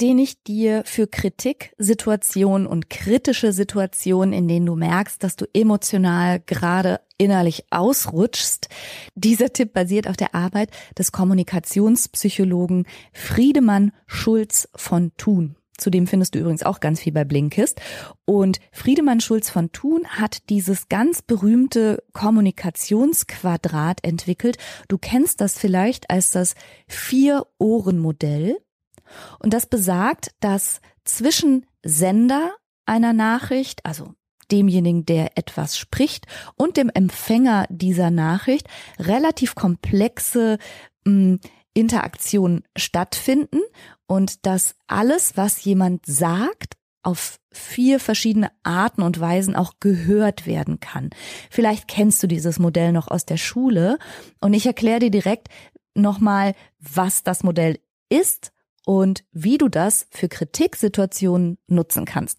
den 0.00 0.18
ich 0.18 0.42
dir 0.42 0.82
für 0.86 1.06
Kritiksituationen 1.06 2.66
und 2.66 2.88
kritische 2.88 3.52
Situationen, 3.52 4.32
in 4.32 4.48
denen 4.48 4.66
du 4.66 4.76
merkst, 4.76 5.22
dass 5.22 5.36
du 5.36 5.46
emotional 5.52 6.40
gerade 6.40 7.00
innerlich 7.18 7.64
ausrutschst. 7.70 8.68
Dieser 9.14 9.52
Tipp 9.52 9.74
basiert 9.74 10.08
auf 10.08 10.16
der 10.16 10.34
Arbeit 10.34 10.70
des 10.96 11.12
Kommunikationspsychologen 11.12 12.86
Friedemann 13.12 13.92
Schulz 14.06 14.68
von 14.74 15.12
Thun. 15.18 15.56
Zudem 15.80 16.06
findest 16.06 16.34
du 16.34 16.38
übrigens 16.38 16.62
auch 16.62 16.80
ganz 16.80 17.00
viel 17.00 17.12
bei 17.12 17.24
Blinkist. 17.24 17.80
Und 18.24 18.60
Friedemann 18.72 19.20
Schulz 19.20 19.50
von 19.50 19.72
Thun 19.72 20.06
hat 20.06 20.48
dieses 20.50 20.88
ganz 20.88 21.22
berühmte 21.22 22.02
Kommunikationsquadrat 22.12 24.04
entwickelt. 24.04 24.58
Du 24.88 24.98
kennst 24.98 25.40
das 25.40 25.58
vielleicht 25.58 26.10
als 26.10 26.30
das 26.30 26.54
Vier-Ohren-Modell. 26.86 28.58
Und 29.38 29.54
das 29.54 29.66
besagt, 29.66 30.30
dass 30.40 30.80
zwischen 31.04 31.66
Sender 31.82 32.52
einer 32.86 33.12
Nachricht, 33.12 33.84
also 33.84 34.14
demjenigen, 34.52 35.06
der 35.06 35.38
etwas 35.38 35.78
spricht, 35.78 36.26
und 36.56 36.76
dem 36.76 36.90
Empfänger 36.90 37.66
dieser 37.70 38.10
Nachricht 38.10 38.68
relativ 38.98 39.54
komplexe 39.54 40.58
mh, 41.04 41.12
hm, 41.12 41.40
Interaktionen 41.74 42.64
stattfinden 42.76 43.60
und 44.06 44.46
dass 44.46 44.74
alles, 44.86 45.36
was 45.36 45.62
jemand 45.64 46.04
sagt, 46.06 46.76
auf 47.02 47.38
vier 47.50 47.98
verschiedene 47.98 48.50
Arten 48.62 49.02
und 49.02 49.20
Weisen 49.20 49.56
auch 49.56 49.74
gehört 49.80 50.46
werden 50.46 50.80
kann. 50.80 51.10
Vielleicht 51.50 51.88
kennst 51.88 52.22
du 52.22 52.26
dieses 52.26 52.58
Modell 52.58 52.92
noch 52.92 53.08
aus 53.08 53.24
der 53.24 53.38
Schule 53.38 53.98
und 54.40 54.52
ich 54.52 54.66
erkläre 54.66 55.00
dir 55.00 55.10
direkt 55.10 55.48
nochmal, 55.94 56.54
was 56.78 57.22
das 57.22 57.42
Modell 57.42 57.78
ist 58.10 58.52
und 58.84 59.24
wie 59.32 59.58
du 59.58 59.68
das 59.68 60.06
für 60.10 60.28
Kritiksituationen 60.28 61.58
nutzen 61.68 62.04
kannst. 62.04 62.38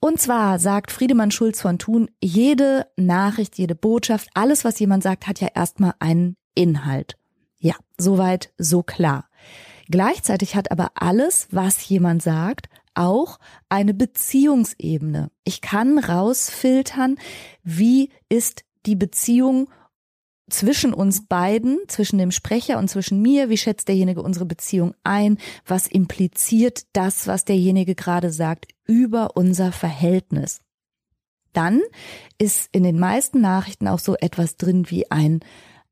Und 0.00 0.20
zwar 0.20 0.60
sagt 0.60 0.92
Friedemann 0.92 1.32
Schulz 1.32 1.60
von 1.60 1.78
Thun, 1.78 2.08
jede 2.22 2.86
Nachricht, 2.96 3.58
jede 3.58 3.74
Botschaft, 3.74 4.28
alles, 4.34 4.64
was 4.64 4.78
jemand 4.78 5.02
sagt, 5.02 5.26
hat 5.26 5.40
ja 5.40 5.48
erstmal 5.54 5.94
einen 5.98 6.36
Inhalt. 6.54 7.17
Ja, 7.58 7.74
soweit, 7.96 8.52
so 8.58 8.82
klar. 8.82 9.28
Gleichzeitig 9.90 10.54
hat 10.54 10.70
aber 10.70 10.92
alles, 10.94 11.48
was 11.50 11.88
jemand 11.88 12.22
sagt, 12.22 12.68
auch 12.94 13.38
eine 13.68 13.94
Beziehungsebene. 13.94 15.30
Ich 15.44 15.60
kann 15.60 15.98
rausfiltern, 15.98 17.16
wie 17.62 18.10
ist 18.28 18.64
die 18.86 18.96
Beziehung 18.96 19.70
zwischen 20.50 20.94
uns 20.94 21.26
beiden, 21.26 21.78
zwischen 21.88 22.18
dem 22.18 22.30
Sprecher 22.30 22.78
und 22.78 22.88
zwischen 22.88 23.20
mir, 23.20 23.50
wie 23.50 23.56
schätzt 23.56 23.88
derjenige 23.88 24.22
unsere 24.22 24.46
Beziehung 24.46 24.94
ein, 25.04 25.38
was 25.66 25.86
impliziert 25.86 26.86
das, 26.92 27.26
was 27.26 27.44
derjenige 27.44 27.94
gerade 27.94 28.32
sagt, 28.32 28.66
über 28.86 29.36
unser 29.36 29.72
Verhältnis. 29.72 30.60
Dann 31.52 31.80
ist 32.38 32.68
in 32.72 32.82
den 32.82 32.98
meisten 32.98 33.40
Nachrichten 33.40 33.88
auch 33.88 33.98
so 33.98 34.16
etwas 34.16 34.56
drin 34.56 34.90
wie 34.90 35.10
ein 35.10 35.40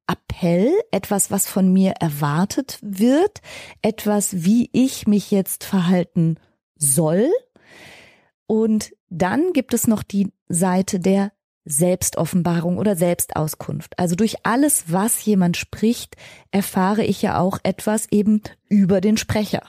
Appell, 0.07 0.73
etwas, 0.91 1.31
was 1.31 1.49
von 1.49 1.73
mir 1.73 1.93
erwartet 2.01 2.79
wird, 2.83 3.41
etwas, 3.83 4.45
wie 4.45 4.71
ich 4.73 5.07
mich 5.07 5.31
jetzt 5.31 5.65
verhalten 5.65 6.39
soll. 6.77 7.29
Und 8.47 8.93
dann 9.09 9.53
gibt 9.53 9.75
es 9.75 9.87
noch 9.87 10.03
die 10.03 10.33
Seite 10.49 11.01
der 11.01 11.33
Selbstoffenbarung 11.65 12.79
oder 12.79 12.95
Selbstauskunft. 12.95 13.99
Also 13.99 14.15
durch 14.15 14.37
alles, 14.45 14.85
was 14.93 15.25
jemand 15.25 15.57
spricht, 15.57 16.17
erfahre 16.53 17.05
ich 17.05 17.23
ja 17.23 17.41
auch 17.41 17.59
etwas 17.65 18.07
eben 18.13 18.41
über 18.69 19.01
den 19.01 19.17
Sprecher. 19.17 19.63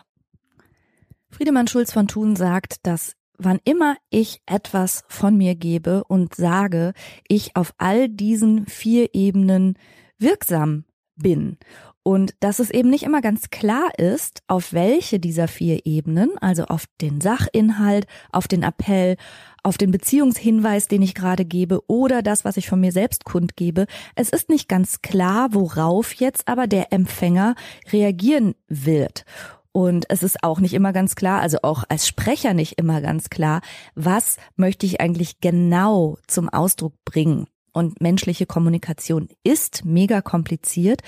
Friedemann 1.30 1.68
Schulz 1.68 1.92
von 1.92 2.08
Thun 2.08 2.36
sagt, 2.36 2.86
dass 2.86 3.14
wann 3.38 3.60
immer 3.64 3.98
ich 4.10 4.42
etwas 4.46 5.04
von 5.08 5.36
mir 5.36 5.56
gebe 5.56 6.04
und 6.04 6.36
sage, 6.36 6.94
ich 7.28 7.56
auf 7.56 7.74
all 7.78 8.10
diesen 8.10 8.68
vier 8.68 9.14
Ebenen 9.14 9.78
wirksam 10.20 10.86
bin. 11.16 11.58
Und 12.04 12.36
dass 12.40 12.60
es 12.60 12.70
eben 12.70 12.90
nicht 12.90 13.04
immer 13.04 13.20
ganz 13.20 13.50
klar 13.50 13.90
ist, 14.00 14.42
auf 14.48 14.72
welche 14.72 15.20
dieser 15.20 15.50
vier 15.50 15.86
Ebenen, 15.86 16.38
also 16.40 16.64
auf 16.64 16.86
den 17.02 17.20
Sachinhalt, 17.20 18.08
auf 18.32 18.48
den 18.48 18.64
Appell, 18.64 19.18
auf 19.62 19.78
den 19.78 19.92
Beziehungshinweis, 19.92 20.88
den 20.88 21.02
ich 21.02 21.16
gerade 21.16 21.44
gebe 21.44 21.82
oder 21.88 22.22
das, 22.22 22.46
was 22.46 22.56
ich 22.56 22.70
von 22.70 22.80
mir 22.80 22.94
selbst 22.94 23.26
kundgebe. 23.26 23.88
Es 24.16 24.30
ist 24.30 24.48
nicht 24.48 24.70
ganz 24.70 25.02
klar, 25.02 25.50
worauf 25.52 26.14
jetzt 26.14 26.48
aber 26.48 26.68
der 26.68 26.94
Empfänger 26.94 27.56
reagieren 27.92 28.56
wird. 28.70 29.26
Und 29.74 30.06
es 30.10 30.24
ist 30.24 30.44
auch 30.44 30.62
nicht 30.62 30.74
immer 30.74 30.94
ganz 30.94 31.16
klar, 31.16 31.42
also 31.42 31.58
auch 31.62 31.84
als 31.90 32.08
Sprecher 32.08 32.54
nicht 32.54 32.80
immer 32.80 33.02
ganz 33.02 33.30
klar, 33.30 33.60
was 33.96 34.38
möchte 34.56 34.86
ich 34.86 35.02
eigentlich 35.02 35.42
genau 35.42 36.18
zum 36.26 36.48
Ausdruck 36.48 36.94
bringen. 37.04 37.48
Und 37.78 38.02
menschliche 38.02 38.48
Kommunikation 38.48 39.28
ist 39.44 39.86
mega 39.86 40.24
kompliziert 40.24 41.02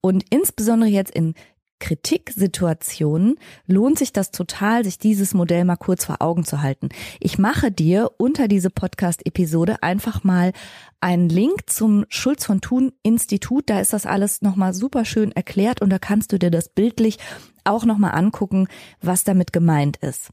und 0.00 0.24
insbesondere 0.30 0.88
jetzt 0.88 1.14
in 1.14 1.34
Kritiksituationen 1.80 3.38
lohnt 3.66 3.98
sich 3.98 4.10
das 4.10 4.30
total, 4.30 4.84
sich 4.84 4.98
dieses 4.98 5.34
Modell 5.34 5.66
mal 5.66 5.76
kurz 5.76 6.06
vor 6.06 6.22
Augen 6.22 6.46
zu 6.46 6.62
halten. 6.62 6.88
Ich 7.20 7.36
mache 7.36 7.70
dir 7.70 8.10
unter 8.16 8.48
diese 8.48 8.70
Podcast-Episode 8.70 9.82
einfach 9.82 10.24
mal 10.24 10.54
einen 10.98 11.28
Link 11.28 11.68
zum 11.68 12.06
Schulz 12.08 12.46
von 12.46 12.62
Thun 12.62 12.92
Institut. 13.02 13.68
Da 13.68 13.80
ist 13.80 13.92
das 13.92 14.06
alles 14.06 14.40
nochmal 14.40 14.72
super 14.72 15.04
schön 15.04 15.30
erklärt 15.30 15.82
und 15.82 15.90
da 15.90 15.98
kannst 15.98 16.32
du 16.32 16.38
dir 16.38 16.50
das 16.50 16.70
bildlich 16.70 17.18
auch 17.64 17.84
nochmal 17.84 18.14
angucken, 18.14 18.66
was 19.02 19.24
damit 19.24 19.52
gemeint 19.52 19.98
ist. 19.98 20.30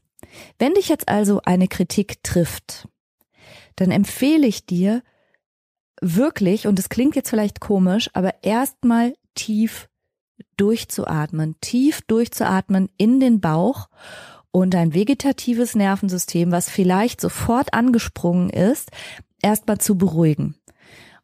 Wenn 0.58 0.72
dich 0.72 0.88
jetzt 0.88 1.10
also 1.10 1.42
eine 1.44 1.68
Kritik 1.68 2.22
trifft, 2.22 2.88
dann 3.76 3.90
empfehle 3.90 4.46
ich 4.46 4.64
dir 4.64 5.02
wirklich, 6.02 6.66
und 6.66 6.78
es 6.78 6.88
klingt 6.88 7.16
jetzt 7.16 7.30
vielleicht 7.30 7.60
komisch, 7.60 8.10
aber 8.12 8.34
erstmal 8.42 9.14
tief 9.34 9.88
durchzuatmen, 10.56 11.56
tief 11.60 12.02
durchzuatmen 12.02 12.90
in 12.98 13.20
den 13.20 13.40
Bauch 13.40 13.88
und 14.50 14.74
dein 14.74 14.92
vegetatives 14.92 15.74
Nervensystem, 15.74 16.52
was 16.52 16.68
vielleicht 16.68 17.20
sofort 17.20 17.72
angesprungen 17.72 18.50
ist, 18.50 18.90
erstmal 19.40 19.78
zu 19.78 19.96
beruhigen 19.96 20.56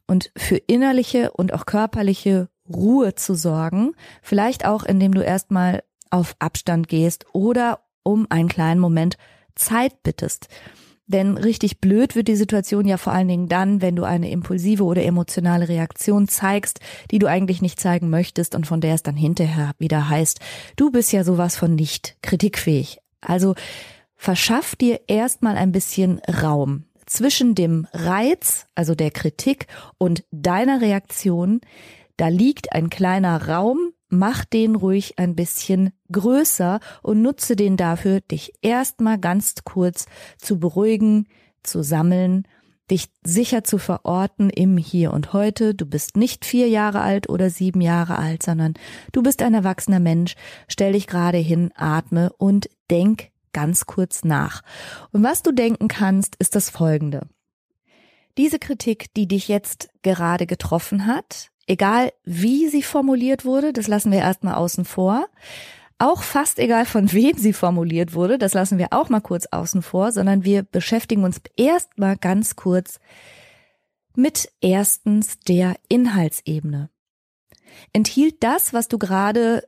und 0.07 0.31
für 0.35 0.57
innerliche 0.57 1.31
und 1.31 1.53
auch 1.53 1.65
körperliche 1.65 2.49
Ruhe 2.67 3.15
zu 3.15 3.35
sorgen, 3.35 3.93
vielleicht 4.21 4.65
auch 4.65 4.83
indem 4.83 5.13
du 5.13 5.21
erstmal 5.21 5.83
auf 6.09 6.35
Abstand 6.39 6.87
gehst 6.87 7.25
oder 7.33 7.81
um 8.03 8.25
einen 8.29 8.49
kleinen 8.49 8.79
Moment 8.79 9.17
Zeit 9.55 10.01
bittest. 10.03 10.47
Denn 11.09 11.37
richtig 11.37 11.79
blöd 11.81 12.15
wird 12.15 12.27
die 12.27 12.35
Situation 12.35 12.85
ja 12.85 12.97
vor 12.97 13.13
allen 13.13 13.27
Dingen 13.27 13.49
dann, 13.49 13.81
wenn 13.81 13.95
du 13.95 14.03
eine 14.03 14.29
impulsive 14.29 14.83
oder 14.83 15.03
emotionale 15.03 15.67
Reaktion 15.67 16.27
zeigst, 16.27 16.79
die 17.09 17.17
du 17.17 17.25
eigentlich 17.25 17.63
nicht 17.63 17.79
zeigen 17.79 18.11
möchtest 18.11 18.53
und 18.53 18.67
von 18.67 18.79
der 18.79 18.93
es 18.93 19.01
dann 19.01 19.15
hinterher 19.15 19.71
wieder 19.79 20.07
heißt, 20.07 20.39
du 20.75 20.91
bist 20.91 21.11
ja 21.11 21.23
sowas 21.23 21.55
von 21.55 21.73
nicht 21.73 22.15
kritikfähig. 22.21 22.99
Also 23.21 23.55
verschaff 24.15 24.75
dir 24.75 25.01
erstmal 25.07 25.57
ein 25.57 25.71
bisschen 25.71 26.21
Raum 26.43 26.83
zwischen 27.07 27.55
dem 27.55 27.87
Reiz, 27.91 28.67
also 28.75 28.93
der 28.93 29.09
Kritik 29.09 29.65
und 29.97 30.23
deiner 30.31 30.79
Reaktion. 30.79 31.59
Da 32.17 32.27
liegt 32.27 32.71
ein 32.71 32.91
kleiner 32.91 33.47
Raum, 33.47 33.88
mach 34.09 34.45
den 34.45 34.75
ruhig 34.75 35.17
ein 35.17 35.35
bisschen 35.35 35.91
größer 36.11 36.79
und 37.01 37.21
nutze 37.21 37.55
den 37.55 37.77
dafür, 37.77 38.21
dich 38.21 38.53
erstmal 38.61 39.17
ganz 39.17 39.55
kurz 39.63 40.05
zu 40.37 40.59
beruhigen, 40.59 41.27
zu 41.63 41.83
sammeln, 41.83 42.47
dich 42.89 43.09
sicher 43.23 43.63
zu 43.63 43.77
verorten 43.77 44.49
im 44.49 44.77
Hier 44.77 45.13
und 45.13 45.33
Heute. 45.33 45.75
Du 45.75 45.85
bist 45.85 46.17
nicht 46.17 46.45
vier 46.45 46.67
Jahre 46.67 47.01
alt 47.01 47.29
oder 47.29 47.49
sieben 47.49 47.81
Jahre 47.81 48.17
alt, 48.17 48.43
sondern 48.43 48.73
du 49.11 49.21
bist 49.21 49.41
ein 49.41 49.53
erwachsener 49.53 49.99
Mensch. 49.99 50.35
Stell 50.67 50.93
dich 50.93 51.07
gerade 51.07 51.37
hin, 51.37 51.71
atme 51.75 52.31
und 52.37 52.69
denk 52.89 53.29
ganz 53.53 53.85
kurz 53.85 54.23
nach. 54.23 54.61
Und 55.11 55.23
was 55.23 55.43
du 55.43 55.51
denken 55.51 55.87
kannst, 55.87 56.35
ist 56.37 56.55
das 56.55 56.69
folgende. 56.69 57.27
Diese 58.37 58.59
Kritik, 58.59 59.13
die 59.15 59.27
dich 59.27 59.47
jetzt 59.47 59.89
gerade 60.01 60.45
getroffen 60.45 61.05
hat, 61.05 61.49
egal 61.69 62.11
wie 62.25 62.67
sie 62.67 62.83
formuliert 62.83 63.45
wurde, 63.45 63.71
das 63.71 63.87
lassen 63.87 64.11
wir 64.11 64.19
erstmal 64.19 64.55
außen 64.55 64.83
vor. 64.83 65.27
Auch 65.99 66.23
fast 66.23 66.59
egal 66.59 66.85
von 66.85 67.11
wem 67.13 67.37
sie 67.37 67.53
formuliert 67.53 68.13
wurde, 68.13 68.37
das 68.37 68.53
lassen 68.53 68.77
wir 68.77 68.87
auch 68.91 69.09
mal 69.09 69.21
kurz 69.21 69.45
außen 69.45 69.81
vor, 69.81 70.11
sondern 70.11 70.43
wir 70.43 70.63
beschäftigen 70.63 71.23
uns 71.23 71.39
erstmal 71.55 72.17
ganz 72.17 72.55
kurz 72.55 72.99
mit 74.15 74.51
erstens 74.59 75.39
der 75.39 75.75
Inhaltsebene. 75.87 76.89
Enthielt 77.93 78.43
das, 78.43 78.73
was 78.73 78.87
du 78.87 78.97
gerade 78.97 79.63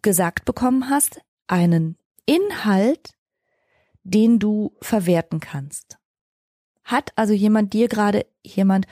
gesagt 0.00 0.44
bekommen 0.44 0.88
hast, 0.88 1.20
einen 1.48 1.98
Inhalt, 2.26 3.10
den 4.04 4.38
du 4.38 4.76
verwerten 4.80 5.40
kannst? 5.40 5.98
Hat 6.84 7.12
also 7.16 7.32
jemand 7.32 7.72
dir 7.72 7.88
gerade 7.88 8.26
jemand 8.42 8.86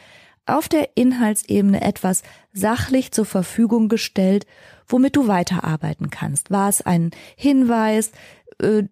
auf 0.47 0.69
der 0.69 0.97
Inhaltsebene 0.97 1.81
etwas 1.83 2.23
sachlich 2.53 3.13
zur 3.13 3.27
Verfügung 3.27 3.89
gestellt, 3.89 4.47
womit 4.87 5.17
du 5.17 5.29
weiterarbeiten 5.29 6.11
kannst. 6.11 6.51
War 6.51 6.69
es 6.69 6.83
ein 6.83 7.11
Hinweis 7.37 8.13
äh, 8.61 8.85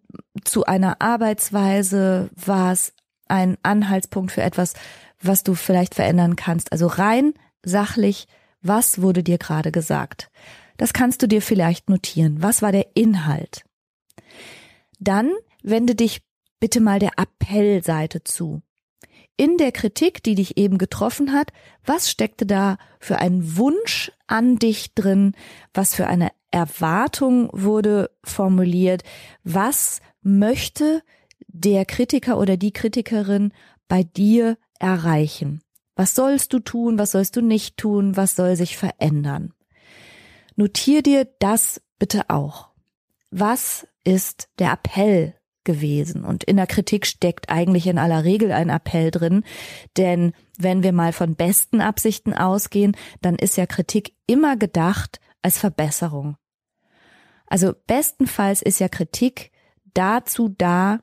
zu 0.44 0.64
einer 0.64 1.00
Arbeitsweise? 1.00 2.30
War 2.34 2.72
es 2.72 2.92
ein 3.28 3.56
Anhaltspunkt 3.62 4.32
für 4.32 4.42
etwas, 4.42 4.74
was 5.20 5.42
du 5.42 5.54
vielleicht 5.54 5.94
verändern 5.94 6.36
kannst? 6.36 6.72
Also 6.72 6.86
rein 6.86 7.34
sachlich, 7.64 8.26
was 8.62 9.00
wurde 9.00 9.22
dir 9.22 9.38
gerade 9.38 9.72
gesagt? 9.72 10.30
Das 10.76 10.92
kannst 10.92 11.22
du 11.22 11.26
dir 11.26 11.42
vielleicht 11.42 11.90
notieren. 11.90 12.42
Was 12.42 12.62
war 12.62 12.72
der 12.72 12.96
Inhalt? 12.96 13.64
Dann 14.98 15.32
wende 15.62 15.94
dich 15.94 16.22
bitte 16.58 16.80
mal 16.80 16.98
der 16.98 17.18
Appellseite 17.18 18.22
zu 18.22 18.62
in 19.40 19.56
der 19.56 19.72
Kritik, 19.72 20.22
die 20.22 20.34
dich 20.34 20.58
eben 20.58 20.76
getroffen 20.76 21.32
hat, 21.32 21.50
was 21.86 22.10
steckte 22.10 22.44
da 22.44 22.76
für 22.98 23.20
ein 23.20 23.56
Wunsch 23.56 24.12
an 24.26 24.56
dich 24.56 24.94
drin, 24.94 25.32
was 25.72 25.94
für 25.94 26.06
eine 26.06 26.28
Erwartung 26.50 27.48
wurde 27.54 28.10
formuliert, 28.22 29.02
was 29.42 30.02
möchte 30.20 31.02
der 31.46 31.86
Kritiker 31.86 32.36
oder 32.36 32.58
die 32.58 32.74
Kritikerin 32.74 33.54
bei 33.88 34.02
dir 34.02 34.58
erreichen? 34.78 35.62
Was 35.96 36.14
sollst 36.14 36.52
du 36.52 36.58
tun, 36.58 36.98
was 36.98 37.12
sollst 37.12 37.34
du 37.34 37.40
nicht 37.40 37.78
tun, 37.78 38.18
was 38.18 38.36
soll 38.36 38.56
sich 38.56 38.76
verändern? 38.76 39.54
Notier 40.54 41.00
dir 41.00 41.26
das 41.38 41.80
bitte 41.98 42.28
auch. 42.28 42.68
Was 43.30 43.86
ist 44.04 44.50
der 44.58 44.72
Appell 44.72 45.39
gewesen. 45.64 46.24
Und 46.24 46.44
in 46.44 46.56
der 46.56 46.66
Kritik 46.66 47.06
steckt 47.06 47.50
eigentlich 47.50 47.86
in 47.86 47.98
aller 47.98 48.24
Regel 48.24 48.52
ein 48.52 48.68
Appell 48.68 49.10
drin, 49.10 49.44
denn 49.96 50.32
wenn 50.58 50.82
wir 50.82 50.92
mal 50.92 51.12
von 51.12 51.36
besten 51.36 51.80
Absichten 51.80 52.34
ausgehen, 52.34 52.96
dann 53.20 53.36
ist 53.36 53.56
ja 53.56 53.66
Kritik 53.66 54.14
immer 54.26 54.56
gedacht 54.56 55.20
als 55.42 55.58
Verbesserung. 55.58 56.36
Also 57.46 57.74
bestenfalls 57.86 58.62
ist 58.62 58.78
ja 58.78 58.88
Kritik 58.88 59.50
dazu 59.94 60.48
da, 60.48 61.00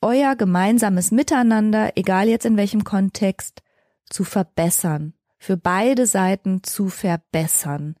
euer 0.00 0.36
gemeinsames 0.36 1.10
Miteinander, 1.10 1.92
egal 1.96 2.28
jetzt 2.28 2.46
in 2.46 2.56
welchem 2.56 2.84
Kontext, 2.84 3.62
zu 4.08 4.24
verbessern, 4.24 5.14
für 5.38 5.56
beide 5.56 6.06
Seiten 6.06 6.62
zu 6.62 6.88
verbessern. 6.88 7.96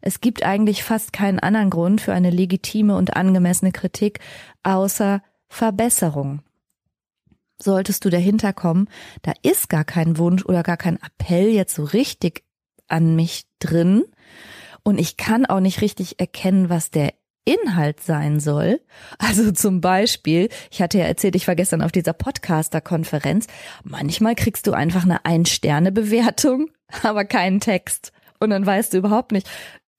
Es 0.00 0.20
gibt 0.20 0.44
eigentlich 0.44 0.84
fast 0.84 1.12
keinen 1.12 1.38
anderen 1.38 1.70
Grund 1.70 2.00
für 2.00 2.12
eine 2.12 2.30
legitime 2.30 2.96
und 2.96 3.16
angemessene 3.16 3.72
Kritik, 3.72 4.20
außer 4.62 5.22
Verbesserung. 5.54 6.40
Solltest 7.58 8.04
du 8.04 8.10
dahinter 8.10 8.52
kommen, 8.52 8.88
da 9.22 9.32
ist 9.42 9.68
gar 9.68 9.84
kein 9.84 10.18
Wunsch 10.18 10.44
oder 10.44 10.64
gar 10.64 10.76
kein 10.76 10.98
Appell 11.00 11.48
jetzt 11.48 11.76
so 11.76 11.84
richtig 11.84 12.42
an 12.88 13.14
mich 13.14 13.44
drin 13.60 14.04
und 14.82 14.98
ich 14.98 15.16
kann 15.16 15.46
auch 15.46 15.60
nicht 15.60 15.80
richtig 15.80 16.18
erkennen, 16.18 16.70
was 16.70 16.90
der 16.90 17.14
Inhalt 17.44 18.00
sein 18.00 18.40
soll. 18.40 18.80
Also 19.18 19.52
zum 19.52 19.80
Beispiel, 19.80 20.48
ich 20.72 20.82
hatte 20.82 20.98
ja 20.98 21.04
erzählt, 21.04 21.36
ich 21.36 21.46
war 21.46 21.54
gestern 21.54 21.82
auf 21.82 21.92
dieser 21.92 22.14
Podcaster-Konferenz. 22.14 23.46
Manchmal 23.84 24.34
kriegst 24.34 24.66
du 24.66 24.72
einfach 24.72 25.04
eine 25.04 25.24
Ein-Sterne-Bewertung, 25.24 26.70
aber 27.04 27.24
keinen 27.24 27.60
Text. 27.60 28.12
Und 28.40 28.50
dann 28.50 28.66
weißt 28.66 28.92
du 28.92 28.98
überhaupt 28.98 29.30
nicht, 29.30 29.48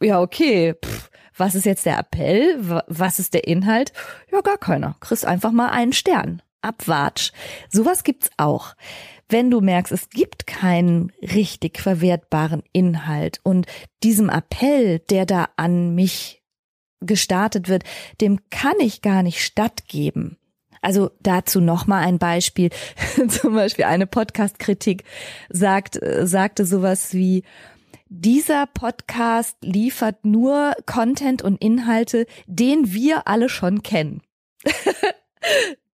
ja, 0.02 0.20
okay, 0.22 0.74
pff, 0.74 1.10
was 1.38 1.56
ist 1.56 1.65
jetzt 1.65 1.86
der 1.86 2.00
Appell? 2.00 2.82
Was 2.88 3.19
ist 3.19 3.34
der 3.34 3.48
Inhalt? 3.48 3.93
Ja, 4.32 4.41
gar 4.41 4.58
keiner. 4.58 4.95
Kriegst 5.00 5.26
einfach 5.26 5.52
mal 5.52 5.69
einen 5.69 5.93
Stern. 5.93 6.41
Abwatsch. 6.62 7.32
Sowas 7.69 8.04
gibt's 8.04 8.30
auch. 8.38 8.74
wenn 9.28 9.50
du 9.50 9.60
merkst, 9.60 9.91
es 9.91 10.10
gibt 10.10 10.45
keinen 10.45 11.12
richtig 11.21 11.80
verwertbaren 11.80 12.62
Inhalt 12.74 13.39
und 13.41 13.65
diesem 14.04 14.30
Appell, 14.30 15.00
der 15.00 15.26
da 15.26 15.50
an 15.56 15.95
mich 15.95 16.43
gestartet 17.02 17.67
wird, 17.67 17.84
dem 18.21 18.39
kann 18.52 18.76
ich 18.80 19.02
gar 19.02 19.24
nicht 19.24 19.43
stattgeben. 19.43 20.38
Also 20.82 21.10
dazu 21.19 21.60
noch 21.60 21.88
mal 21.88 22.02
ein 22.02 22.19
Beispiel. 22.19 22.69
Zum 23.30 23.56
Beispiel 23.56 23.86
eine 23.86 24.06
Podcast-Kritik 24.06 25.04
sagt, 25.50 26.00
sagte 26.21 26.65
sowas 26.65 27.15
wie, 27.15 27.43
dieser 28.10 28.68
Podcast 28.68 29.58
liefert 29.62 30.26
nur 30.26 30.74
Content 30.86 31.41
und 31.41 31.62
Inhalte, 31.62 32.26
den 32.46 32.94
wir 32.94 33.28
alle 33.28 33.50
schon 33.50 33.84
kennen. 33.84 34.22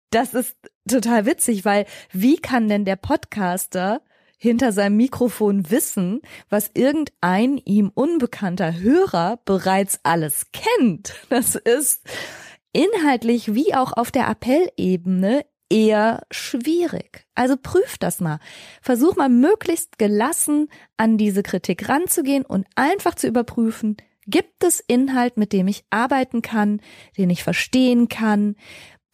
das 0.09 0.33
ist 0.33 0.55
total 0.87 1.25
witzig, 1.25 1.65
weil 1.65 1.85
wie 2.11 2.37
kann 2.37 2.67
denn 2.67 2.85
der 2.85 2.95
Podcaster 2.95 4.01
hinter 4.37 4.71
seinem 4.71 4.97
Mikrofon 4.97 5.69
wissen, 5.69 6.21
was 6.49 6.71
irgendein 6.73 7.57
ihm 7.57 7.91
unbekannter 7.93 8.79
Hörer 8.79 9.39
bereits 9.45 9.99
alles 10.03 10.47
kennt? 10.51 11.15
Das 11.29 11.55
ist 11.55 12.03
inhaltlich 12.73 13.53
wie 13.53 13.73
auch 13.75 13.93
auf 13.93 14.11
der 14.11 14.27
Appellebene 14.27 15.45
eher 15.71 16.23
schwierig. 16.29 17.25
Also 17.33 17.55
prüf 17.55 17.97
das 17.97 18.19
mal. 18.19 18.39
Versuch 18.81 19.15
mal 19.15 19.29
möglichst 19.29 19.97
gelassen 19.97 20.67
an 20.97 21.17
diese 21.17 21.41
Kritik 21.41 21.87
ranzugehen 21.87 22.45
und 22.45 22.67
einfach 22.75 23.15
zu 23.15 23.27
überprüfen, 23.27 23.97
gibt 24.27 24.63
es 24.63 24.81
Inhalt, 24.81 25.37
mit 25.37 25.53
dem 25.53 25.67
ich 25.67 25.85
arbeiten 25.89 26.41
kann, 26.41 26.81
den 27.17 27.29
ich 27.29 27.43
verstehen 27.43 28.09
kann, 28.09 28.55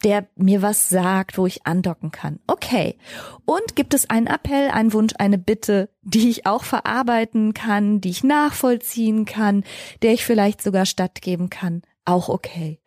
der 0.03 0.27
mir 0.35 0.61
was 0.61 0.89
sagt, 0.89 1.37
wo 1.37 1.47
ich 1.47 1.65
andocken 1.65 2.11
kann. 2.11 2.39
Okay. 2.47 2.97
Und 3.45 3.75
gibt 3.75 3.93
es 3.93 4.09
einen 4.09 4.27
Appell, 4.27 4.69
einen 4.69 4.93
Wunsch, 4.93 5.13
eine 5.17 5.37
Bitte, 5.37 5.89
die 6.01 6.29
ich 6.29 6.45
auch 6.45 6.63
verarbeiten 6.63 7.53
kann, 7.53 8.01
die 8.01 8.09
ich 8.09 8.23
nachvollziehen 8.23 9.25
kann, 9.25 9.63
der 10.01 10.13
ich 10.13 10.25
vielleicht 10.25 10.61
sogar 10.61 10.85
stattgeben 10.85 11.49
kann? 11.49 11.81
Auch 12.05 12.29
okay. 12.29 12.79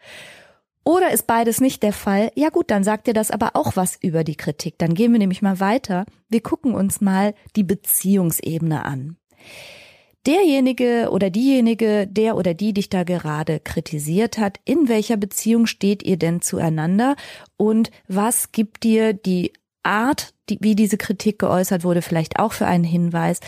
Oder 0.90 1.12
ist 1.12 1.28
beides 1.28 1.60
nicht 1.60 1.84
der 1.84 1.92
Fall? 1.92 2.32
Ja 2.34 2.48
gut, 2.48 2.68
dann 2.72 2.82
sagt 2.82 3.06
dir 3.06 3.14
das 3.14 3.30
aber 3.30 3.50
auch 3.54 3.76
was 3.76 3.96
über 4.02 4.24
die 4.24 4.34
Kritik. 4.34 4.76
Dann 4.78 4.94
gehen 4.94 5.12
wir 5.12 5.20
nämlich 5.20 5.40
mal 5.40 5.60
weiter. 5.60 6.04
Wir 6.28 6.40
gucken 6.40 6.74
uns 6.74 7.00
mal 7.00 7.32
die 7.54 7.62
Beziehungsebene 7.62 8.84
an 8.84 9.16
derjenige 10.26 11.08
oder 11.12 11.30
diejenige, 11.30 12.06
der 12.06 12.36
oder 12.36 12.54
die 12.54 12.74
dich 12.74 12.90
da 12.90 13.04
gerade 13.04 13.60
kritisiert 13.60 14.36
hat, 14.36 14.58
in 14.64 14.88
welcher 14.88 15.16
Beziehung 15.16 15.66
steht 15.66 16.02
ihr 16.02 16.18
denn 16.18 16.42
zueinander 16.42 17.16
und 17.56 17.90
was 18.06 18.52
gibt 18.52 18.82
dir 18.82 19.14
die 19.14 19.52
Art, 19.82 20.34
die, 20.50 20.58
wie 20.60 20.74
diese 20.74 20.98
Kritik 20.98 21.38
geäußert 21.38 21.84
wurde, 21.84 22.02
vielleicht 22.02 22.38
auch 22.38 22.52
für 22.52 22.66
einen 22.66 22.84
Hinweis. 22.84 23.40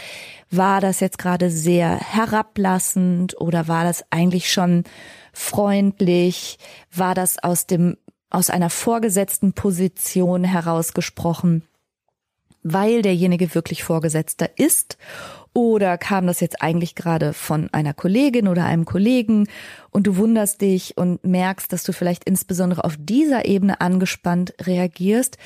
War 0.51 0.81
das 0.81 1.01
jetzt 1.01 1.19
gerade 1.19 1.51
sehr 1.51 1.99
herablassend 1.99 3.39
oder 3.39 3.69
war 3.69 3.85
das 3.85 4.05
eigentlich 4.11 4.51
schon 4.51 4.85
freundlich? 5.33 6.59
War 6.95 7.15
das 7.15 7.43
aus 7.43 7.67
dem, 7.67 7.97
aus 8.31 8.51
einer 8.51 8.71
vorgesetzten 8.71 9.53
Position 9.53 10.45
herausgesprochen? 10.45 11.63
weil 12.63 13.03
derjenige 13.03 13.55
wirklich 13.55 13.83
Vorgesetzter 13.83 14.49
ist 14.57 14.97
oder 15.53 15.99
kam 15.99 16.27
das 16.27 16.41
jetzt 16.41 16.63
eigentlich 16.63 16.95
gerade 16.95 17.33
von 17.33 17.69
einer 17.73 17.93
Kollegin 17.93 18.49
oder 18.49 18.65
einem 18.65 18.85
Kollegen 18.85 19.49
und 19.91 20.07
du 20.07 20.17
wunderst 20.17 20.61
dich 20.61 20.97
und 20.97 21.25
merkst, 21.25 21.73
dass 21.73 21.83
du 21.83 21.93
vielleicht 21.93 22.25
insbesondere 22.25 22.85
auf 22.85 22.97
dieser 22.99 23.45
Ebene 23.45 23.81
angespannt 23.81 24.55
reagierst, 24.63 25.37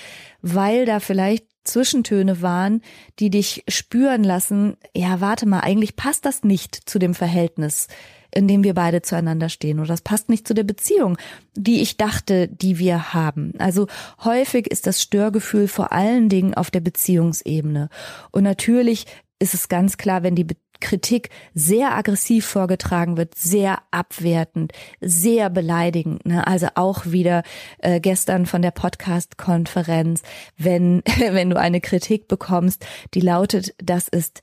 weil 0.42 0.84
da 0.84 1.00
vielleicht 1.00 1.46
Zwischentöne 1.64 2.42
waren, 2.42 2.82
die 3.18 3.30
dich 3.30 3.64
spüren 3.66 4.22
lassen, 4.22 4.76
ja, 4.94 5.20
warte 5.20 5.46
mal, 5.46 5.60
eigentlich 5.60 5.96
passt 5.96 6.24
das 6.24 6.44
nicht 6.44 6.76
zu 6.88 7.00
dem 7.00 7.14
Verhältnis, 7.14 7.88
in 8.34 8.48
dem 8.48 8.64
wir 8.64 8.74
beide 8.74 9.02
zueinander 9.02 9.48
stehen 9.48 9.78
oder 9.78 9.88
das 9.88 10.02
passt 10.02 10.28
nicht 10.28 10.46
zu 10.46 10.54
der 10.54 10.64
Beziehung, 10.64 11.18
die 11.54 11.82
ich 11.82 11.96
dachte, 11.96 12.48
die 12.48 12.78
wir 12.78 13.14
haben. 13.14 13.52
Also 13.58 13.86
häufig 14.24 14.66
ist 14.66 14.86
das 14.86 15.02
Störgefühl 15.02 15.68
vor 15.68 15.92
allen 15.92 16.28
Dingen 16.28 16.54
auf 16.54 16.70
der 16.70 16.80
Beziehungsebene. 16.80 17.88
Und 18.30 18.44
natürlich 18.44 19.06
ist 19.38 19.54
es 19.54 19.68
ganz 19.68 19.96
klar, 19.98 20.22
wenn 20.22 20.34
die 20.34 20.46
Kritik 20.80 21.30
sehr 21.54 21.94
aggressiv 21.94 22.46
vorgetragen 22.46 23.16
wird, 23.16 23.34
sehr 23.34 23.78
abwertend, 23.90 24.72
sehr 25.00 25.50
beleidigend. 25.50 26.26
Ne? 26.26 26.46
Also 26.46 26.68
auch 26.74 27.06
wieder 27.06 27.42
äh, 27.78 28.00
gestern 28.00 28.46
von 28.46 28.62
der 28.62 28.70
Podcast-Konferenz, 28.70 30.22
wenn 30.56 31.02
wenn 31.18 31.50
du 31.50 31.58
eine 31.58 31.80
Kritik 31.80 32.28
bekommst, 32.28 32.86
die 33.14 33.20
lautet, 33.20 33.74
das 33.78 34.08
ist 34.08 34.42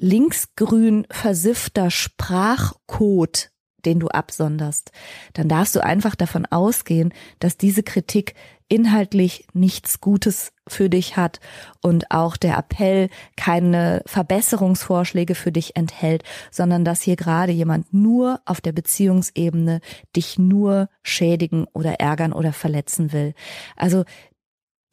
linksgrün 0.00 1.06
versiffter 1.10 1.90
Sprachcode 1.90 3.50
den 3.84 4.00
du 4.00 4.08
absonderst, 4.08 4.92
dann 5.34 5.48
darfst 5.48 5.76
du 5.76 5.84
einfach 5.84 6.14
davon 6.14 6.46
ausgehen, 6.46 7.12
dass 7.38 7.56
diese 7.56 7.82
Kritik 7.82 8.34
inhaltlich 8.68 9.46
nichts 9.52 10.00
Gutes 10.00 10.52
für 10.66 10.88
dich 10.88 11.16
hat 11.16 11.38
und 11.82 12.10
auch 12.10 12.36
der 12.36 12.56
Appell 12.56 13.10
keine 13.36 14.02
Verbesserungsvorschläge 14.06 15.34
für 15.34 15.52
dich 15.52 15.76
enthält, 15.76 16.24
sondern 16.50 16.84
dass 16.84 17.02
hier 17.02 17.16
gerade 17.16 17.52
jemand 17.52 17.92
nur 17.92 18.40
auf 18.46 18.62
der 18.62 18.72
Beziehungsebene 18.72 19.80
dich 20.16 20.38
nur 20.38 20.88
schädigen 21.02 21.66
oder 21.74 22.00
ärgern 22.00 22.32
oder 22.32 22.54
verletzen 22.54 23.12
will. 23.12 23.34
Also 23.76 24.04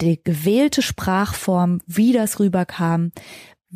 die 0.02 0.22
gewählte 0.22 0.82
Sprachform, 0.82 1.80
wie 1.86 2.12
das 2.12 2.40
rüberkam, 2.40 3.12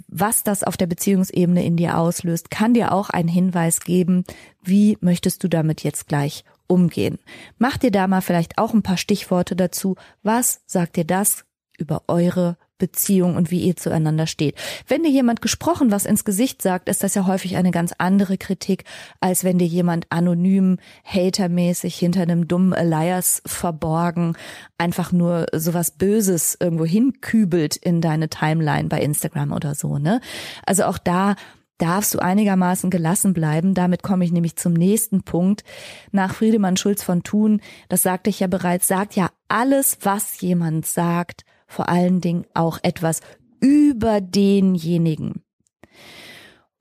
was 0.08 0.44
das 0.44 0.64
auf 0.64 0.78
der 0.78 0.88
Beziehungsebene 0.88 1.66
in 1.66 1.78
dir 1.78 1.98
auslöst, 1.98 2.52
kann 2.52 2.74
dir 2.74 2.92
auch 2.92 3.10
einen 3.10 3.30
Hinweis 3.30 3.80
geben, 3.80 4.24
wie 4.62 4.98
möchtest 5.02 5.44
du 5.44 5.48
damit 5.48 5.84
jetzt 5.84 6.08
gleich 6.08 6.44
umgehen. 6.68 7.20
Mach 7.58 7.78
dir 7.78 7.92
da 7.92 8.08
mal 8.08 8.22
vielleicht 8.22 8.58
auch 8.58 8.74
ein 8.74 8.84
paar 8.84 8.98
Stichworte 8.98 9.56
dazu. 9.56 9.96
Was 10.24 10.62
sagt 10.66 10.96
dir 10.98 11.06
das 11.06 11.46
über 11.78 12.04
eure 12.08 12.58
Beziehung 12.78 13.36
und 13.36 13.52
wie 13.52 13.62
ihr 13.62 13.76
zueinander 13.76 14.28
steht. 14.28 14.56
Wenn 14.88 15.04
dir 15.04 15.10
jemand 15.10 15.42
gesprochen 15.42 15.92
was 15.92 16.06
ins 16.06 16.26
Gesicht 16.26 16.62
sagt, 16.62 16.90
ist 16.90 17.04
das 17.04 17.16
ja 17.16 17.26
häufig 17.26 17.56
eine 17.56 17.72
ganz 17.72 17.94
andere 17.98 18.38
Kritik, 18.38 18.84
als 19.20 19.44
wenn 19.44 19.58
dir 19.58 19.68
jemand 19.68 20.08
anonym, 20.10 20.78
hatermäßig 21.04 21.96
hinter 21.96 22.22
einem 22.22 22.48
dummen 22.48 22.74
Elias 22.74 23.42
verborgen 23.46 24.36
einfach 24.78 25.12
nur 25.12 25.46
sowas 25.54 25.92
Böses 25.92 26.58
irgendwo 26.60 26.86
hinkübelt 26.86 27.76
in 27.78 28.02
deine 28.02 28.30
Timeline 28.30 28.90
bei 28.90 29.00
Instagram 29.00 29.52
oder 29.52 29.76
so, 29.76 29.98
ne? 29.98 30.20
Also 30.66 30.84
auch 30.84 30.98
da 30.98 31.36
darfst 31.78 32.14
du 32.14 32.20
einigermaßen 32.20 32.90
gelassen 32.90 33.34
bleiben. 33.34 33.74
Damit 33.74 34.04
komme 34.04 34.24
ich 34.26 34.32
nämlich 34.32 34.56
zum 34.56 34.74
nächsten 34.74 35.24
Punkt. 35.24 35.64
Nach 36.12 36.34
Friedemann 36.34 36.78
Schulz 36.78 37.04
von 37.04 37.24
Thun, 37.24 37.62
das 37.90 38.04
sagte 38.04 38.30
ich 38.30 38.40
ja 38.40 38.48
bereits, 38.48 38.88
sagt 38.88 39.16
ja 39.16 39.30
alles, 39.48 39.98
was 40.02 40.40
jemand 40.42 40.86
sagt, 40.86 41.46
vor 41.76 41.90
allen 41.90 42.22
Dingen 42.22 42.46
auch 42.54 42.80
etwas 42.84 43.20
über 43.60 44.22
denjenigen. 44.22 45.44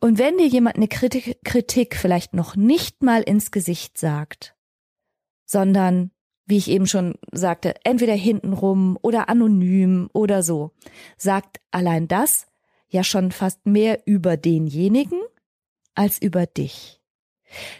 Und 0.00 0.18
wenn 0.18 0.38
dir 0.38 0.46
jemand 0.46 0.76
eine 0.76 0.86
Kritik, 0.86 1.38
Kritik 1.44 1.96
vielleicht 1.96 2.32
noch 2.32 2.54
nicht 2.54 3.02
mal 3.02 3.22
ins 3.22 3.50
Gesicht 3.50 3.98
sagt, 3.98 4.54
sondern, 5.46 6.12
wie 6.46 6.58
ich 6.58 6.70
eben 6.70 6.86
schon 6.86 7.14
sagte, 7.32 7.74
entweder 7.84 8.14
hintenrum 8.14 8.96
oder 9.02 9.28
anonym 9.28 10.10
oder 10.12 10.42
so, 10.42 10.70
sagt 11.16 11.60
allein 11.72 12.06
das, 12.06 12.46
ja 12.88 13.02
schon 13.02 13.32
fast 13.32 13.66
mehr 13.66 14.02
über 14.06 14.36
denjenigen 14.36 15.20
als 15.94 16.22
über 16.22 16.46
dich. 16.46 17.00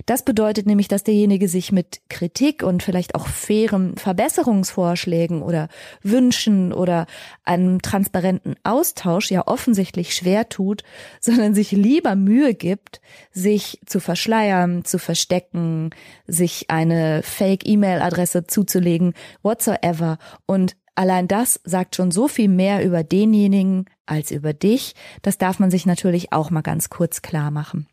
Das 0.07 0.25
bedeutet 0.25 0.67
nämlich, 0.67 0.89
dass 0.89 1.05
derjenige 1.05 1.49
sich 1.49 1.73
mit 1.73 2.01
Kritik 2.09 2.63
und 2.63 2.83
vielleicht 2.83 3.15
auch 3.15 3.27
fairen 3.27 3.97
Verbesserungsvorschlägen 3.97 5.43
oder 5.43 5.69
Wünschen 6.03 6.73
oder 6.73 7.07
einem 7.45 7.83
transparenten 7.83 8.55
Austausch 8.63 9.31
ja 9.31 9.47
offensichtlich 9.47 10.15
schwer 10.15 10.49
tut, 10.49 10.83
sondern 11.21 11.55
sich 11.55 11.73
lieber 11.73 12.15
Mühe 12.15 12.55
gibt, 12.55 13.01
sich 13.33 13.81
zu 13.87 14.01
verschleiern, 14.01 14.85
zu 14.85 14.99
verstecken, 14.99 15.91
sich 16.27 16.71
eine 16.71 17.23
Fake-E-Mail-Adresse 17.23 18.47
zuzulegen, 18.47 19.15
whatsoever 19.43 20.19
und 20.47 20.77
Allein 20.97 21.27
das 21.27 21.61
sagt 21.65 21.97
schon 21.97 22.13
so 22.13 22.29
viel 22.29 22.49
mehr 22.49 22.85
über 22.85 23.03
denjenigen 23.03 23.87
als 24.07 24.31
über 24.31 24.53
dich. 24.53 24.95
Das 25.23 25.39
darf 25.39 25.59
man 25.59 25.73
sich 25.73 25.87
natürlich 25.87 26.33
auch 26.33 26.51
mal 26.51 26.63
ganz 26.63 26.89
kurz 26.89 27.21
klar 27.21 27.51
machen. 27.51 27.89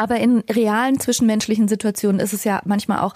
Aber 0.00 0.16
in 0.16 0.38
realen 0.50 0.98
zwischenmenschlichen 0.98 1.68
Situationen 1.68 2.22
ist 2.22 2.32
es 2.32 2.44
ja 2.44 2.62
manchmal 2.64 3.00
auch 3.00 3.12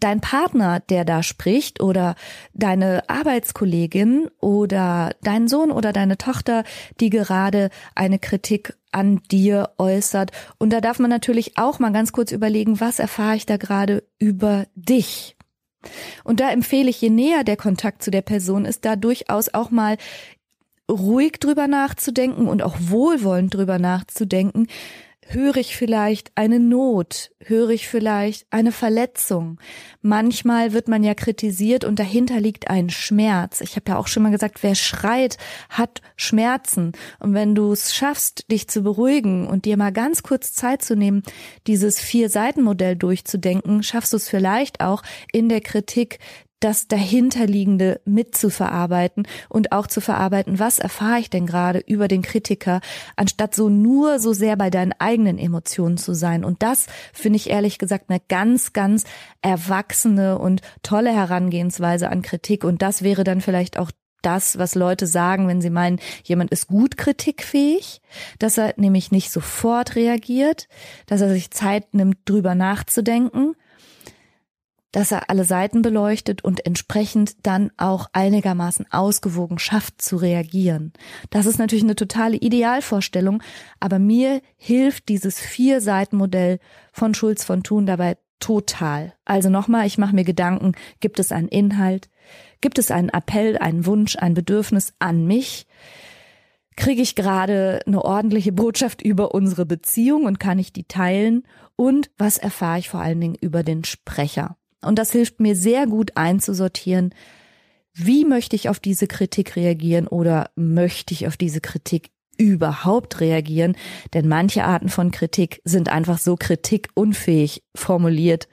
dein 0.00 0.20
Partner, 0.20 0.80
der 0.80 1.06
da 1.06 1.22
spricht 1.22 1.80
oder 1.80 2.14
deine 2.52 3.08
Arbeitskollegin 3.08 4.28
oder 4.38 5.12
dein 5.22 5.48
Sohn 5.48 5.70
oder 5.70 5.94
deine 5.94 6.18
Tochter, 6.18 6.64
die 7.00 7.08
gerade 7.08 7.70
eine 7.94 8.18
Kritik 8.18 8.76
an 8.92 9.22
dir 9.30 9.70
äußert. 9.78 10.30
Und 10.58 10.74
da 10.74 10.82
darf 10.82 10.98
man 10.98 11.08
natürlich 11.08 11.56
auch 11.56 11.78
mal 11.78 11.90
ganz 11.90 12.12
kurz 12.12 12.32
überlegen, 12.32 12.80
was 12.80 12.98
erfahre 12.98 13.36
ich 13.36 13.46
da 13.46 13.56
gerade 13.56 14.02
über 14.18 14.66
dich? 14.74 15.38
Und 16.22 16.40
da 16.40 16.50
empfehle 16.50 16.90
ich, 16.90 17.00
je 17.00 17.08
näher 17.08 17.44
der 17.44 17.56
Kontakt 17.56 18.02
zu 18.02 18.10
der 18.10 18.20
Person 18.20 18.66
ist, 18.66 18.84
da 18.84 18.94
durchaus 18.94 19.54
auch 19.54 19.70
mal 19.70 19.96
ruhig 20.90 21.38
drüber 21.40 21.66
nachzudenken 21.66 22.46
und 22.46 22.62
auch 22.62 22.76
wohlwollend 22.78 23.54
drüber 23.54 23.78
nachzudenken, 23.78 24.66
höre 25.32 25.56
ich 25.56 25.76
vielleicht 25.76 26.32
eine 26.34 26.58
Not, 26.58 27.30
höre 27.44 27.70
ich 27.70 27.88
vielleicht 27.88 28.46
eine 28.50 28.72
Verletzung. 28.72 29.60
Manchmal 30.02 30.72
wird 30.72 30.88
man 30.88 31.04
ja 31.04 31.14
kritisiert 31.14 31.84
und 31.84 31.98
dahinter 31.98 32.40
liegt 32.40 32.68
ein 32.68 32.90
Schmerz. 32.90 33.60
Ich 33.60 33.76
habe 33.76 33.92
ja 33.92 33.96
auch 33.96 34.08
schon 34.08 34.24
mal 34.24 34.32
gesagt, 34.32 34.62
wer 34.62 34.74
schreit, 34.74 35.38
hat 35.68 36.02
Schmerzen. 36.16 36.92
Und 37.20 37.34
wenn 37.34 37.54
du 37.54 37.72
es 37.72 37.94
schaffst, 37.94 38.50
dich 38.50 38.68
zu 38.68 38.82
beruhigen 38.82 39.46
und 39.46 39.64
dir 39.64 39.76
mal 39.76 39.92
ganz 39.92 40.22
kurz 40.22 40.52
Zeit 40.52 40.82
zu 40.82 40.96
nehmen, 40.96 41.22
dieses 41.66 42.00
Vier-Seiten-Modell 42.00 42.96
durchzudenken, 42.96 43.82
schaffst 43.82 44.12
du 44.12 44.16
es 44.16 44.28
vielleicht 44.28 44.80
auch 44.80 45.02
in 45.32 45.48
der 45.48 45.60
Kritik 45.60 46.18
das 46.60 46.88
dahinterliegende 46.88 48.00
mitzuverarbeiten 48.04 49.26
und 49.48 49.72
auch 49.72 49.86
zu 49.86 50.00
verarbeiten, 50.00 50.58
was 50.58 50.78
erfahre 50.78 51.18
ich 51.18 51.30
denn 51.30 51.46
gerade 51.46 51.78
über 51.78 52.06
den 52.06 52.22
Kritiker, 52.22 52.80
anstatt 53.16 53.54
so 53.54 53.68
nur 53.68 54.18
so 54.18 54.32
sehr 54.32 54.56
bei 54.56 54.70
deinen 54.70 54.92
eigenen 54.98 55.38
Emotionen 55.38 55.96
zu 55.96 56.14
sein. 56.14 56.44
Und 56.44 56.62
das 56.62 56.86
finde 57.12 57.38
ich 57.38 57.50
ehrlich 57.50 57.78
gesagt 57.78 58.06
eine 58.08 58.20
ganz, 58.28 58.72
ganz 58.72 59.04
erwachsene 59.42 60.38
und 60.38 60.60
tolle 60.82 61.12
Herangehensweise 61.12 62.10
an 62.10 62.22
Kritik. 62.22 62.64
Und 62.64 62.82
das 62.82 63.02
wäre 63.02 63.24
dann 63.24 63.40
vielleicht 63.40 63.78
auch 63.78 63.90
das, 64.22 64.58
was 64.58 64.74
Leute 64.74 65.06
sagen, 65.06 65.48
wenn 65.48 65.62
sie 65.62 65.70
meinen, 65.70 65.98
jemand 66.24 66.50
ist 66.50 66.66
gut 66.66 66.98
kritikfähig, 66.98 68.02
dass 68.38 68.58
er 68.58 68.74
nämlich 68.76 69.12
nicht 69.12 69.30
sofort 69.30 69.96
reagiert, 69.96 70.68
dass 71.06 71.22
er 71.22 71.30
sich 71.30 71.50
Zeit 71.50 71.94
nimmt, 71.94 72.18
drüber 72.26 72.54
nachzudenken 72.54 73.54
dass 74.92 75.12
er 75.12 75.30
alle 75.30 75.44
Seiten 75.44 75.82
beleuchtet 75.82 76.42
und 76.42 76.66
entsprechend 76.66 77.46
dann 77.46 77.70
auch 77.76 78.06
einigermaßen 78.12 78.86
ausgewogen 78.90 79.58
schafft 79.58 80.02
zu 80.02 80.16
reagieren. 80.16 80.92
Das 81.30 81.46
ist 81.46 81.58
natürlich 81.58 81.84
eine 81.84 81.96
totale 81.96 82.36
Idealvorstellung, 82.36 83.42
aber 83.78 83.98
mir 83.98 84.42
hilft 84.56 85.08
dieses 85.08 85.38
Vier-Seiten-Modell 85.38 86.58
von 86.92 87.14
Schulz 87.14 87.44
von 87.44 87.62
Thun 87.62 87.86
dabei 87.86 88.16
total. 88.40 89.14
Also 89.24 89.50
nochmal, 89.50 89.86
ich 89.86 89.98
mache 89.98 90.14
mir 90.14 90.24
Gedanken, 90.24 90.72
gibt 90.98 91.20
es 91.20 91.30
einen 91.30 91.48
Inhalt? 91.48 92.08
Gibt 92.60 92.78
es 92.78 92.90
einen 92.90 93.10
Appell, 93.10 93.58
einen 93.58 93.86
Wunsch, 93.86 94.16
ein 94.16 94.34
Bedürfnis 94.34 94.92
an 94.98 95.26
mich? 95.26 95.66
Kriege 96.76 97.02
ich 97.02 97.14
gerade 97.14 97.80
eine 97.86 98.04
ordentliche 98.04 98.52
Botschaft 98.52 99.02
über 99.02 99.34
unsere 99.34 99.66
Beziehung 99.66 100.24
und 100.24 100.40
kann 100.40 100.58
ich 100.58 100.72
die 100.72 100.84
teilen? 100.84 101.44
Und 101.76 102.10
was 102.16 102.38
erfahre 102.38 102.78
ich 102.78 102.88
vor 102.88 103.00
allen 103.00 103.20
Dingen 103.20 103.34
über 103.34 103.62
den 103.62 103.84
Sprecher? 103.84 104.56
Und 104.82 104.98
das 104.98 105.12
hilft 105.12 105.40
mir 105.40 105.54
sehr 105.56 105.86
gut 105.86 106.16
einzusortieren, 106.16 107.14
wie 107.92 108.24
möchte 108.24 108.56
ich 108.56 108.68
auf 108.68 108.78
diese 108.78 109.06
Kritik 109.06 109.56
reagieren 109.56 110.06
oder 110.06 110.50
möchte 110.54 111.12
ich 111.12 111.26
auf 111.26 111.36
diese 111.36 111.60
Kritik 111.60 112.10
überhaupt 112.38 113.20
reagieren? 113.20 113.76
Denn 114.14 114.28
manche 114.28 114.64
Arten 114.64 114.88
von 114.88 115.10
Kritik 115.10 115.60
sind 115.64 115.88
einfach 115.90 116.18
so 116.18 116.36
kritikunfähig 116.36 117.62
formuliert, 117.74 118.48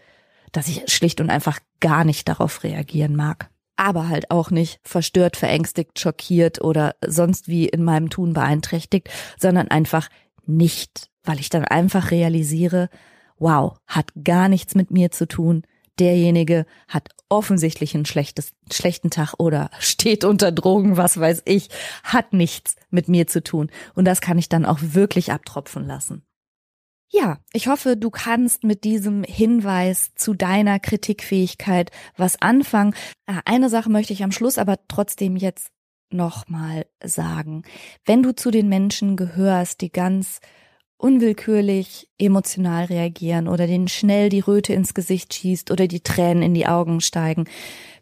dass 0.52 0.68
ich 0.68 0.92
schlicht 0.92 1.22
und 1.22 1.30
einfach 1.30 1.60
gar 1.80 2.04
nicht 2.04 2.28
darauf 2.28 2.64
reagieren 2.64 3.16
mag. 3.16 3.50
Aber 3.76 4.10
halt 4.10 4.32
auch 4.32 4.50
nicht 4.50 4.80
verstört, 4.84 5.38
verängstigt, 5.38 6.00
schockiert 6.00 6.62
oder 6.62 6.96
sonst 7.06 7.48
wie 7.48 7.68
in 7.68 7.84
meinem 7.84 8.10
Tun 8.10 8.34
beeinträchtigt, 8.34 9.10
sondern 9.40 9.68
einfach 9.68 10.10
nicht, 10.48 11.10
weil 11.24 11.40
ich 11.40 11.50
dann 11.50 11.64
einfach 11.64 12.10
realisiere, 12.10 12.90
wow, 13.38 13.78
hat 13.86 14.12
gar 14.24 14.50
nichts 14.50 14.74
mit 14.74 14.90
mir 14.90 15.12
zu 15.12 15.28
tun, 15.28 15.62
derjenige 16.00 16.66
hat 16.88 17.10
offensichtlich 17.30 17.96
einen 17.96 18.06
schlechtes, 18.06 18.54
schlechten 18.72 19.10
Tag 19.10 19.36
oder 19.38 19.70
steht 19.80 20.24
unter 20.24 20.52
Drogen, 20.52 20.98
was 20.98 21.20
weiß 21.20 21.44
ich, 21.46 21.70
hat 22.04 22.34
nichts 22.34 22.76
mit 22.90 23.08
mir 23.08 23.28
zu 23.28 23.44
tun. 23.44 23.70
Und 23.96 24.06
das 24.06 24.22
kann 24.22 24.38
ich 24.38 24.50
dann 24.50 24.66
auch 24.66 24.80
wirklich 24.82 25.32
abtropfen 25.32 25.86
lassen. 25.86 26.24
Ja, 27.10 27.40
ich 27.54 27.68
hoffe, 27.68 27.96
du 27.96 28.10
kannst 28.10 28.64
mit 28.64 28.84
diesem 28.84 29.24
Hinweis 29.24 30.14
zu 30.16 30.34
deiner 30.34 30.80
Kritikfähigkeit 30.80 31.92
was 32.18 32.42
anfangen. 32.42 32.94
Ah, 33.26 33.42
eine 33.46 33.70
Sache 33.70 33.90
möchte 33.90 34.12
ich 34.12 34.24
am 34.24 34.34
Schluss 34.34 34.58
aber 34.58 34.78
trotzdem 34.90 35.38
jetzt 35.38 35.72
nochmal 36.10 36.86
sagen. 37.04 37.64
Wenn 38.06 38.24
du 38.24 38.36
zu 38.36 38.52
den 38.52 38.68
Menschen 38.68 39.16
gehörst, 39.16 39.82
die 39.82 39.92
ganz 39.92 40.40
unwillkürlich 40.98 42.10
emotional 42.18 42.86
reagieren 42.86 43.48
oder 43.48 43.68
denen 43.68 43.88
schnell 43.88 44.30
die 44.30 44.40
Röte 44.40 44.74
ins 44.74 44.94
Gesicht 44.94 45.34
schießt 45.34 45.72
oder 45.72 45.88
die 45.88 46.02
Tränen 46.02 46.44
in 46.44 46.54
die 46.54 46.68
Augen 46.68 47.02
steigen. 47.02 47.46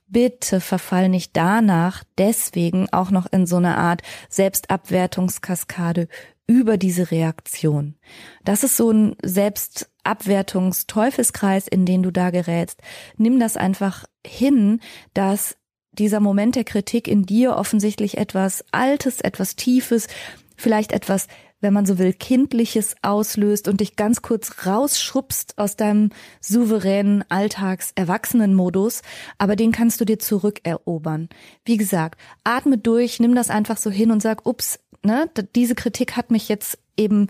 Bitte 0.08 0.62
verfall 0.62 1.10
nicht 1.10 1.36
danach 1.36 2.04
deswegen 2.18 2.88
auch 2.92 3.12
noch 3.12 3.26
in 3.32 3.48
so 3.48 3.58
eine 3.58 3.78
Art 3.78 4.02
Selbstabwertungskaskade 4.30 6.08
über 6.48 6.78
diese 6.78 7.12
Reaktion. 7.12 7.96
Das 8.44 8.64
ist 8.64 8.78
so 8.78 8.92
ein 8.92 9.16
Selbstabwertungsteufelskreis, 9.24 11.68
in 11.68 11.86
den 11.86 12.04
du 12.04 12.12
da 12.12 12.30
gerätst. 12.30 12.82
Nimm 13.18 13.40
das 13.40 13.58
einfach 13.58 14.06
hin, 14.26 14.80
dass 15.14 15.58
dieser 15.92 16.20
Moment 16.20 16.56
der 16.56 16.66
Kritik 16.66 17.08
in 17.08 17.26
dir 17.26 17.56
offensichtlich 17.56 18.18
etwas 18.18 18.66
Altes, 18.72 19.22
etwas 19.22 19.56
Tiefes, 19.56 20.08
vielleicht 20.56 20.92
etwas 20.92 21.28
wenn 21.66 21.74
man 21.74 21.88
so 21.88 21.98
will, 21.98 22.14
Kindliches 22.14 22.96
auslöst 23.02 23.68
und 23.68 23.82
dich 23.82 23.96
ganz 23.96 24.22
kurz 24.22 24.68
rausschubst 24.68 25.58
aus 25.58 25.76
deinem 25.76 26.12
souveränen 26.40 27.26
Alltags-Erwachsenen-Modus, 27.28 29.02
aber 29.40 29.56
den 29.56 29.72
kannst 29.72 30.00
du 30.00 30.06
dir 30.06 30.20
zurückerobern. 30.20 31.28
Wie 31.66 31.78
gesagt, 31.78 32.22
atme 32.44 32.78
durch, 32.78 33.20
nimm 33.20 33.34
das 33.34 33.50
einfach 33.50 33.78
so 33.78 33.90
hin 33.90 34.12
und 34.12 34.22
sag, 34.22 34.46
ups, 34.46 34.78
ne, 35.02 35.28
diese 35.56 35.74
Kritik 35.74 36.16
hat 36.16 36.30
mich 36.30 36.50
jetzt 36.50 36.78
eben 36.98 37.30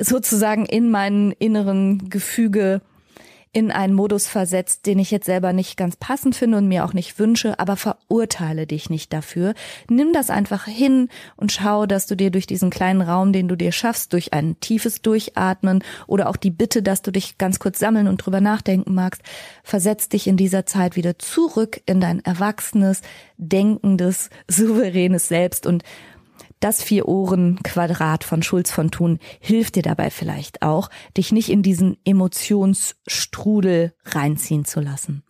sozusagen 0.00 0.64
in 0.64 0.90
meinen 0.90 1.32
inneren 1.32 2.08
Gefüge 2.08 2.80
in 3.54 3.70
einen 3.70 3.94
Modus 3.94 4.26
versetzt, 4.26 4.84
den 4.84 4.98
ich 4.98 5.12
jetzt 5.12 5.26
selber 5.26 5.52
nicht 5.52 5.76
ganz 5.76 5.94
passend 5.94 6.34
finde 6.34 6.58
und 6.58 6.66
mir 6.66 6.84
auch 6.84 6.92
nicht 6.92 7.18
wünsche, 7.20 7.58
aber 7.60 7.76
verurteile 7.76 8.66
dich 8.66 8.90
nicht 8.90 9.12
dafür. 9.12 9.54
Nimm 9.88 10.12
das 10.12 10.28
einfach 10.28 10.66
hin 10.66 11.08
und 11.36 11.52
schau, 11.52 11.86
dass 11.86 12.06
du 12.06 12.16
dir 12.16 12.32
durch 12.32 12.48
diesen 12.48 12.70
kleinen 12.70 13.00
Raum, 13.00 13.32
den 13.32 13.46
du 13.46 13.56
dir 13.56 13.70
schaffst, 13.70 14.12
durch 14.12 14.32
ein 14.32 14.58
tiefes 14.58 15.02
Durchatmen 15.02 15.84
oder 16.08 16.28
auch 16.28 16.36
die 16.36 16.50
Bitte, 16.50 16.82
dass 16.82 17.00
du 17.02 17.12
dich 17.12 17.38
ganz 17.38 17.60
kurz 17.60 17.78
sammeln 17.78 18.08
und 18.08 18.18
drüber 18.18 18.40
nachdenken 18.40 18.92
magst, 18.92 19.22
versetz 19.62 20.08
dich 20.08 20.26
in 20.26 20.36
dieser 20.36 20.66
Zeit 20.66 20.96
wieder 20.96 21.18
zurück 21.20 21.80
in 21.86 22.00
dein 22.00 22.24
erwachsenes, 22.24 23.02
denkendes, 23.36 24.30
souveränes 24.48 25.28
Selbst 25.28 25.64
und 25.64 25.84
das 26.64 26.82
Vier-Ohren-Quadrat 26.82 28.24
von 28.24 28.42
Schulz 28.42 28.70
von 28.70 28.90
Thun 28.90 29.18
hilft 29.38 29.74
dir 29.76 29.82
dabei 29.82 30.08
vielleicht 30.08 30.62
auch, 30.62 30.88
dich 31.14 31.30
nicht 31.30 31.50
in 31.50 31.62
diesen 31.62 31.98
Emotionsstrudel 32.06 33.92
reinziehen 34.06 34.64
zu 34.64 34.80
lassen. 34.80 35.24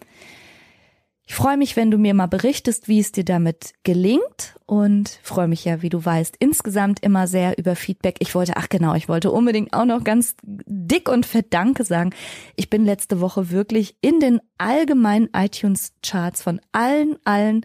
Ich 1.27 1.35
freue 1.35 1.57
mich, 1.57 1.75
wenn 1.75 1.91
du 1.91 1.99
mir 1.99 2.15
mal 2.15 2.27
berichtest, 2.27 2.87
wie 2.87 3.01
es 3.01 3.11
dir 3.11 3.25
damit 3.25 3.73
gelingt 3.83 4.55
und 4.67 5.19
freue 5.23 5.49
mich 5.49 5.65
ja, 5.65 5.83
wie 5.83 5.89
du 5.89 6.05
weißt, 6.05 6.37
insgesamt 6.39 7.03
immer 7.03 7.27
sehr 7.27 7.59
über 7.59 7.75
Feedback. 7.75 8.17
Ich 8.21 8.35
wollte, 8.35 8.57
ach 8.57 8.69
genau, 8.69 8.95
ich 8.95 9.09
wollte 9.09 9.33
unbedingt 9.33 9.73
auch 9.73 9.87
noch 9.87 10.05
ganz 10.05 10.37
dick 10.45 11.09
und 11.09 11.27
fett 11.27 11.47
Danke 11.53 11.83
sagen. 11.83 12.11
Ich 12.55 12.71
bin 12.71 12.85
letzte 12.85 13.21
Woche 13.21 13.51
wirklich 13.51 13.97
in 14.03 14.21
den 14.21 14.39
allgemeinen 14.59 15.31
iTunes 15.35 15.95
Charts 16.03 16.43
von 16.43 16.61
allen, 16.73 17.17
allen 17.25 17.65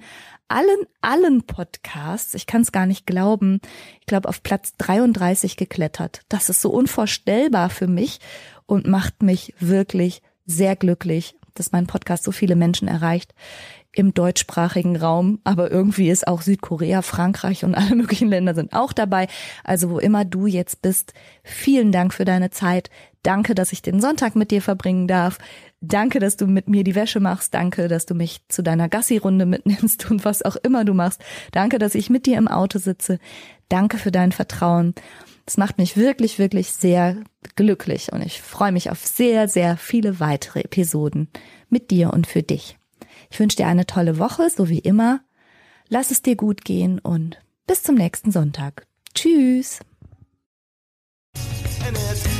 allen, 0.50 0.86
allen 1.02 1.44
Podcasts, 1.44 2.34
ich 2.34 2.46
kann 2.46 2.62
es 2.62 2.72
gar 2.72 2.86
nicht 2.86 3.06
glauben, 3.06 3.62
ich 4.02 4.06
glaube 4.06 4.28
auf 4.28 4.44
Platz 4.44 4.74
33 4.78 5.56
geklettert. 5.56 6.22
Das 6.28 6.50
ist 6.50 6.62
so 6.62 6.70
unvorstellbar 6.72 7.70
für 7.70 7.88
mich 7.88 8.20
und 8.66 8.88
macht 8.88 9.24
mich 9.24 9.54
wirklich 9.60 10.22
sehr 10.46 10.76
glücklich, 10.76 11.36
dass 11.54 11.72
mein 11.72 11.88
Podcast 11.88 12.24
so 12.24 12.32
viele 12.32 12.56
Menschen 12.56 12.88
erreicht 12.88 13.34
im 13.92 14.14
deutschsprachigen 14.14 14.96
Raum, 14.96 15.40
aber 15.44 15.72
irgendwie 15.72 16.10
ist 16.10 16.28
auch 16.28 16.42
Südkorea, 16.42 17.02
Frankreich 17.02 17.66
und 17.66 17.76
alle 17.76 17.96
möglichen 17.96 18.30
Länder 18.30 18.54
sind 18.54 18.74
auch 18.74 18.94
dabei. 18.94 19.28
Also 19.64 19.90
wo 19.90 20.00
immer 20.00 20.26
du 20.26 20.46
jetzt 20.46 20.82
bist, 20.82 21.14
vielen 21.44 21.92
Dank 21.92 22.14
für 22.14 22.26
deine 22.26 22.52
Zeit. 22.52 22.90
Danke, 23.24 23.56
dass 23.56 23.74
ich 23.74 23.82
den 23.82 24.00
Sonntag 24.00 24.36
mit 24.36 24.52
dir 24.52 24.62
verbringen 24.62 25.08
darf. 25.08 25.40
Danke, 25.82 26.20
dass 26.20 26.36
du 26.36 26.46
mit 26.46 26.68
mir 26.68 26.84
die 26.84 26.96
Wäsche 26.96 27.20
machst. 27.20 27.54
Danke, 27.54 27.88
dass 27.88 28.06
du 28.06 28.14
mich 28.14 28.42
zu 28.50 28.62
deiner 28.62 28.90
Gassi-Runde 28.90 29.46
mitnimmst 29.46 30.10
und 30.12 30.26
was 30.26 30.42
auch 30.42 30.58
immer 30.58 30.84
du 30.86 30.94
machst. 30.94 31.22
Danke, 31.52 31.80
dass 31.80 31.96
ich 31.96 32.10
mit 32.10 32.26
dir 32.26 32.38
im 32.38 32.48
Auto 32.48 32.80
sitze. 32.80 33.20
Danke 33.70 33.98
für 33.98 34.12
dein 34.12 34.32
Vertrauen. 34.32 34.94
Das 35.46 35.58
macht 35.58 35.78
mich 35.78 35.98
wirklich, 35.98 36.38
wirklich 36.38 36.72
sehr 36.72 37.18
glücklich 37.56 38.12
und 38.12 38.22
ich 38.22 38.42
freue 38.42 38.72
mich 38.72 38.92
auf 38.92 39.06
sehr, 39.06 39.48
sehr 39.48 39.78
viele 39.78 40.20
weitere 40.20 40.62
Episoden 40.62 41.28
mit 41.70 41.90
dir 41.90 42.14
und 42.14 42.28
für 42.28 42.44
dich. 42.44 42.78
Ich 43.32 43.40
wünsche 43.40 43.58
dir 43.58 43.68
eine 43.68 43.88
tolle 43.88 44.20
Woche, 44.20 44.50
so 44.50 44.70
wie 44.70 44.80
immer. 44.80 45.22
Lass 45.88 46.12
es 46.12 46.22
dir 46.22 46.36
gut 46.36 46.66
gehen 46.66 47.00
und 47.00 47.40
bis 47.66 47.82
zum 47.82 47.96
nächsten 47.96 48.32
Sonntag. 48.32 48.86
Tschüss. 49.16 49.80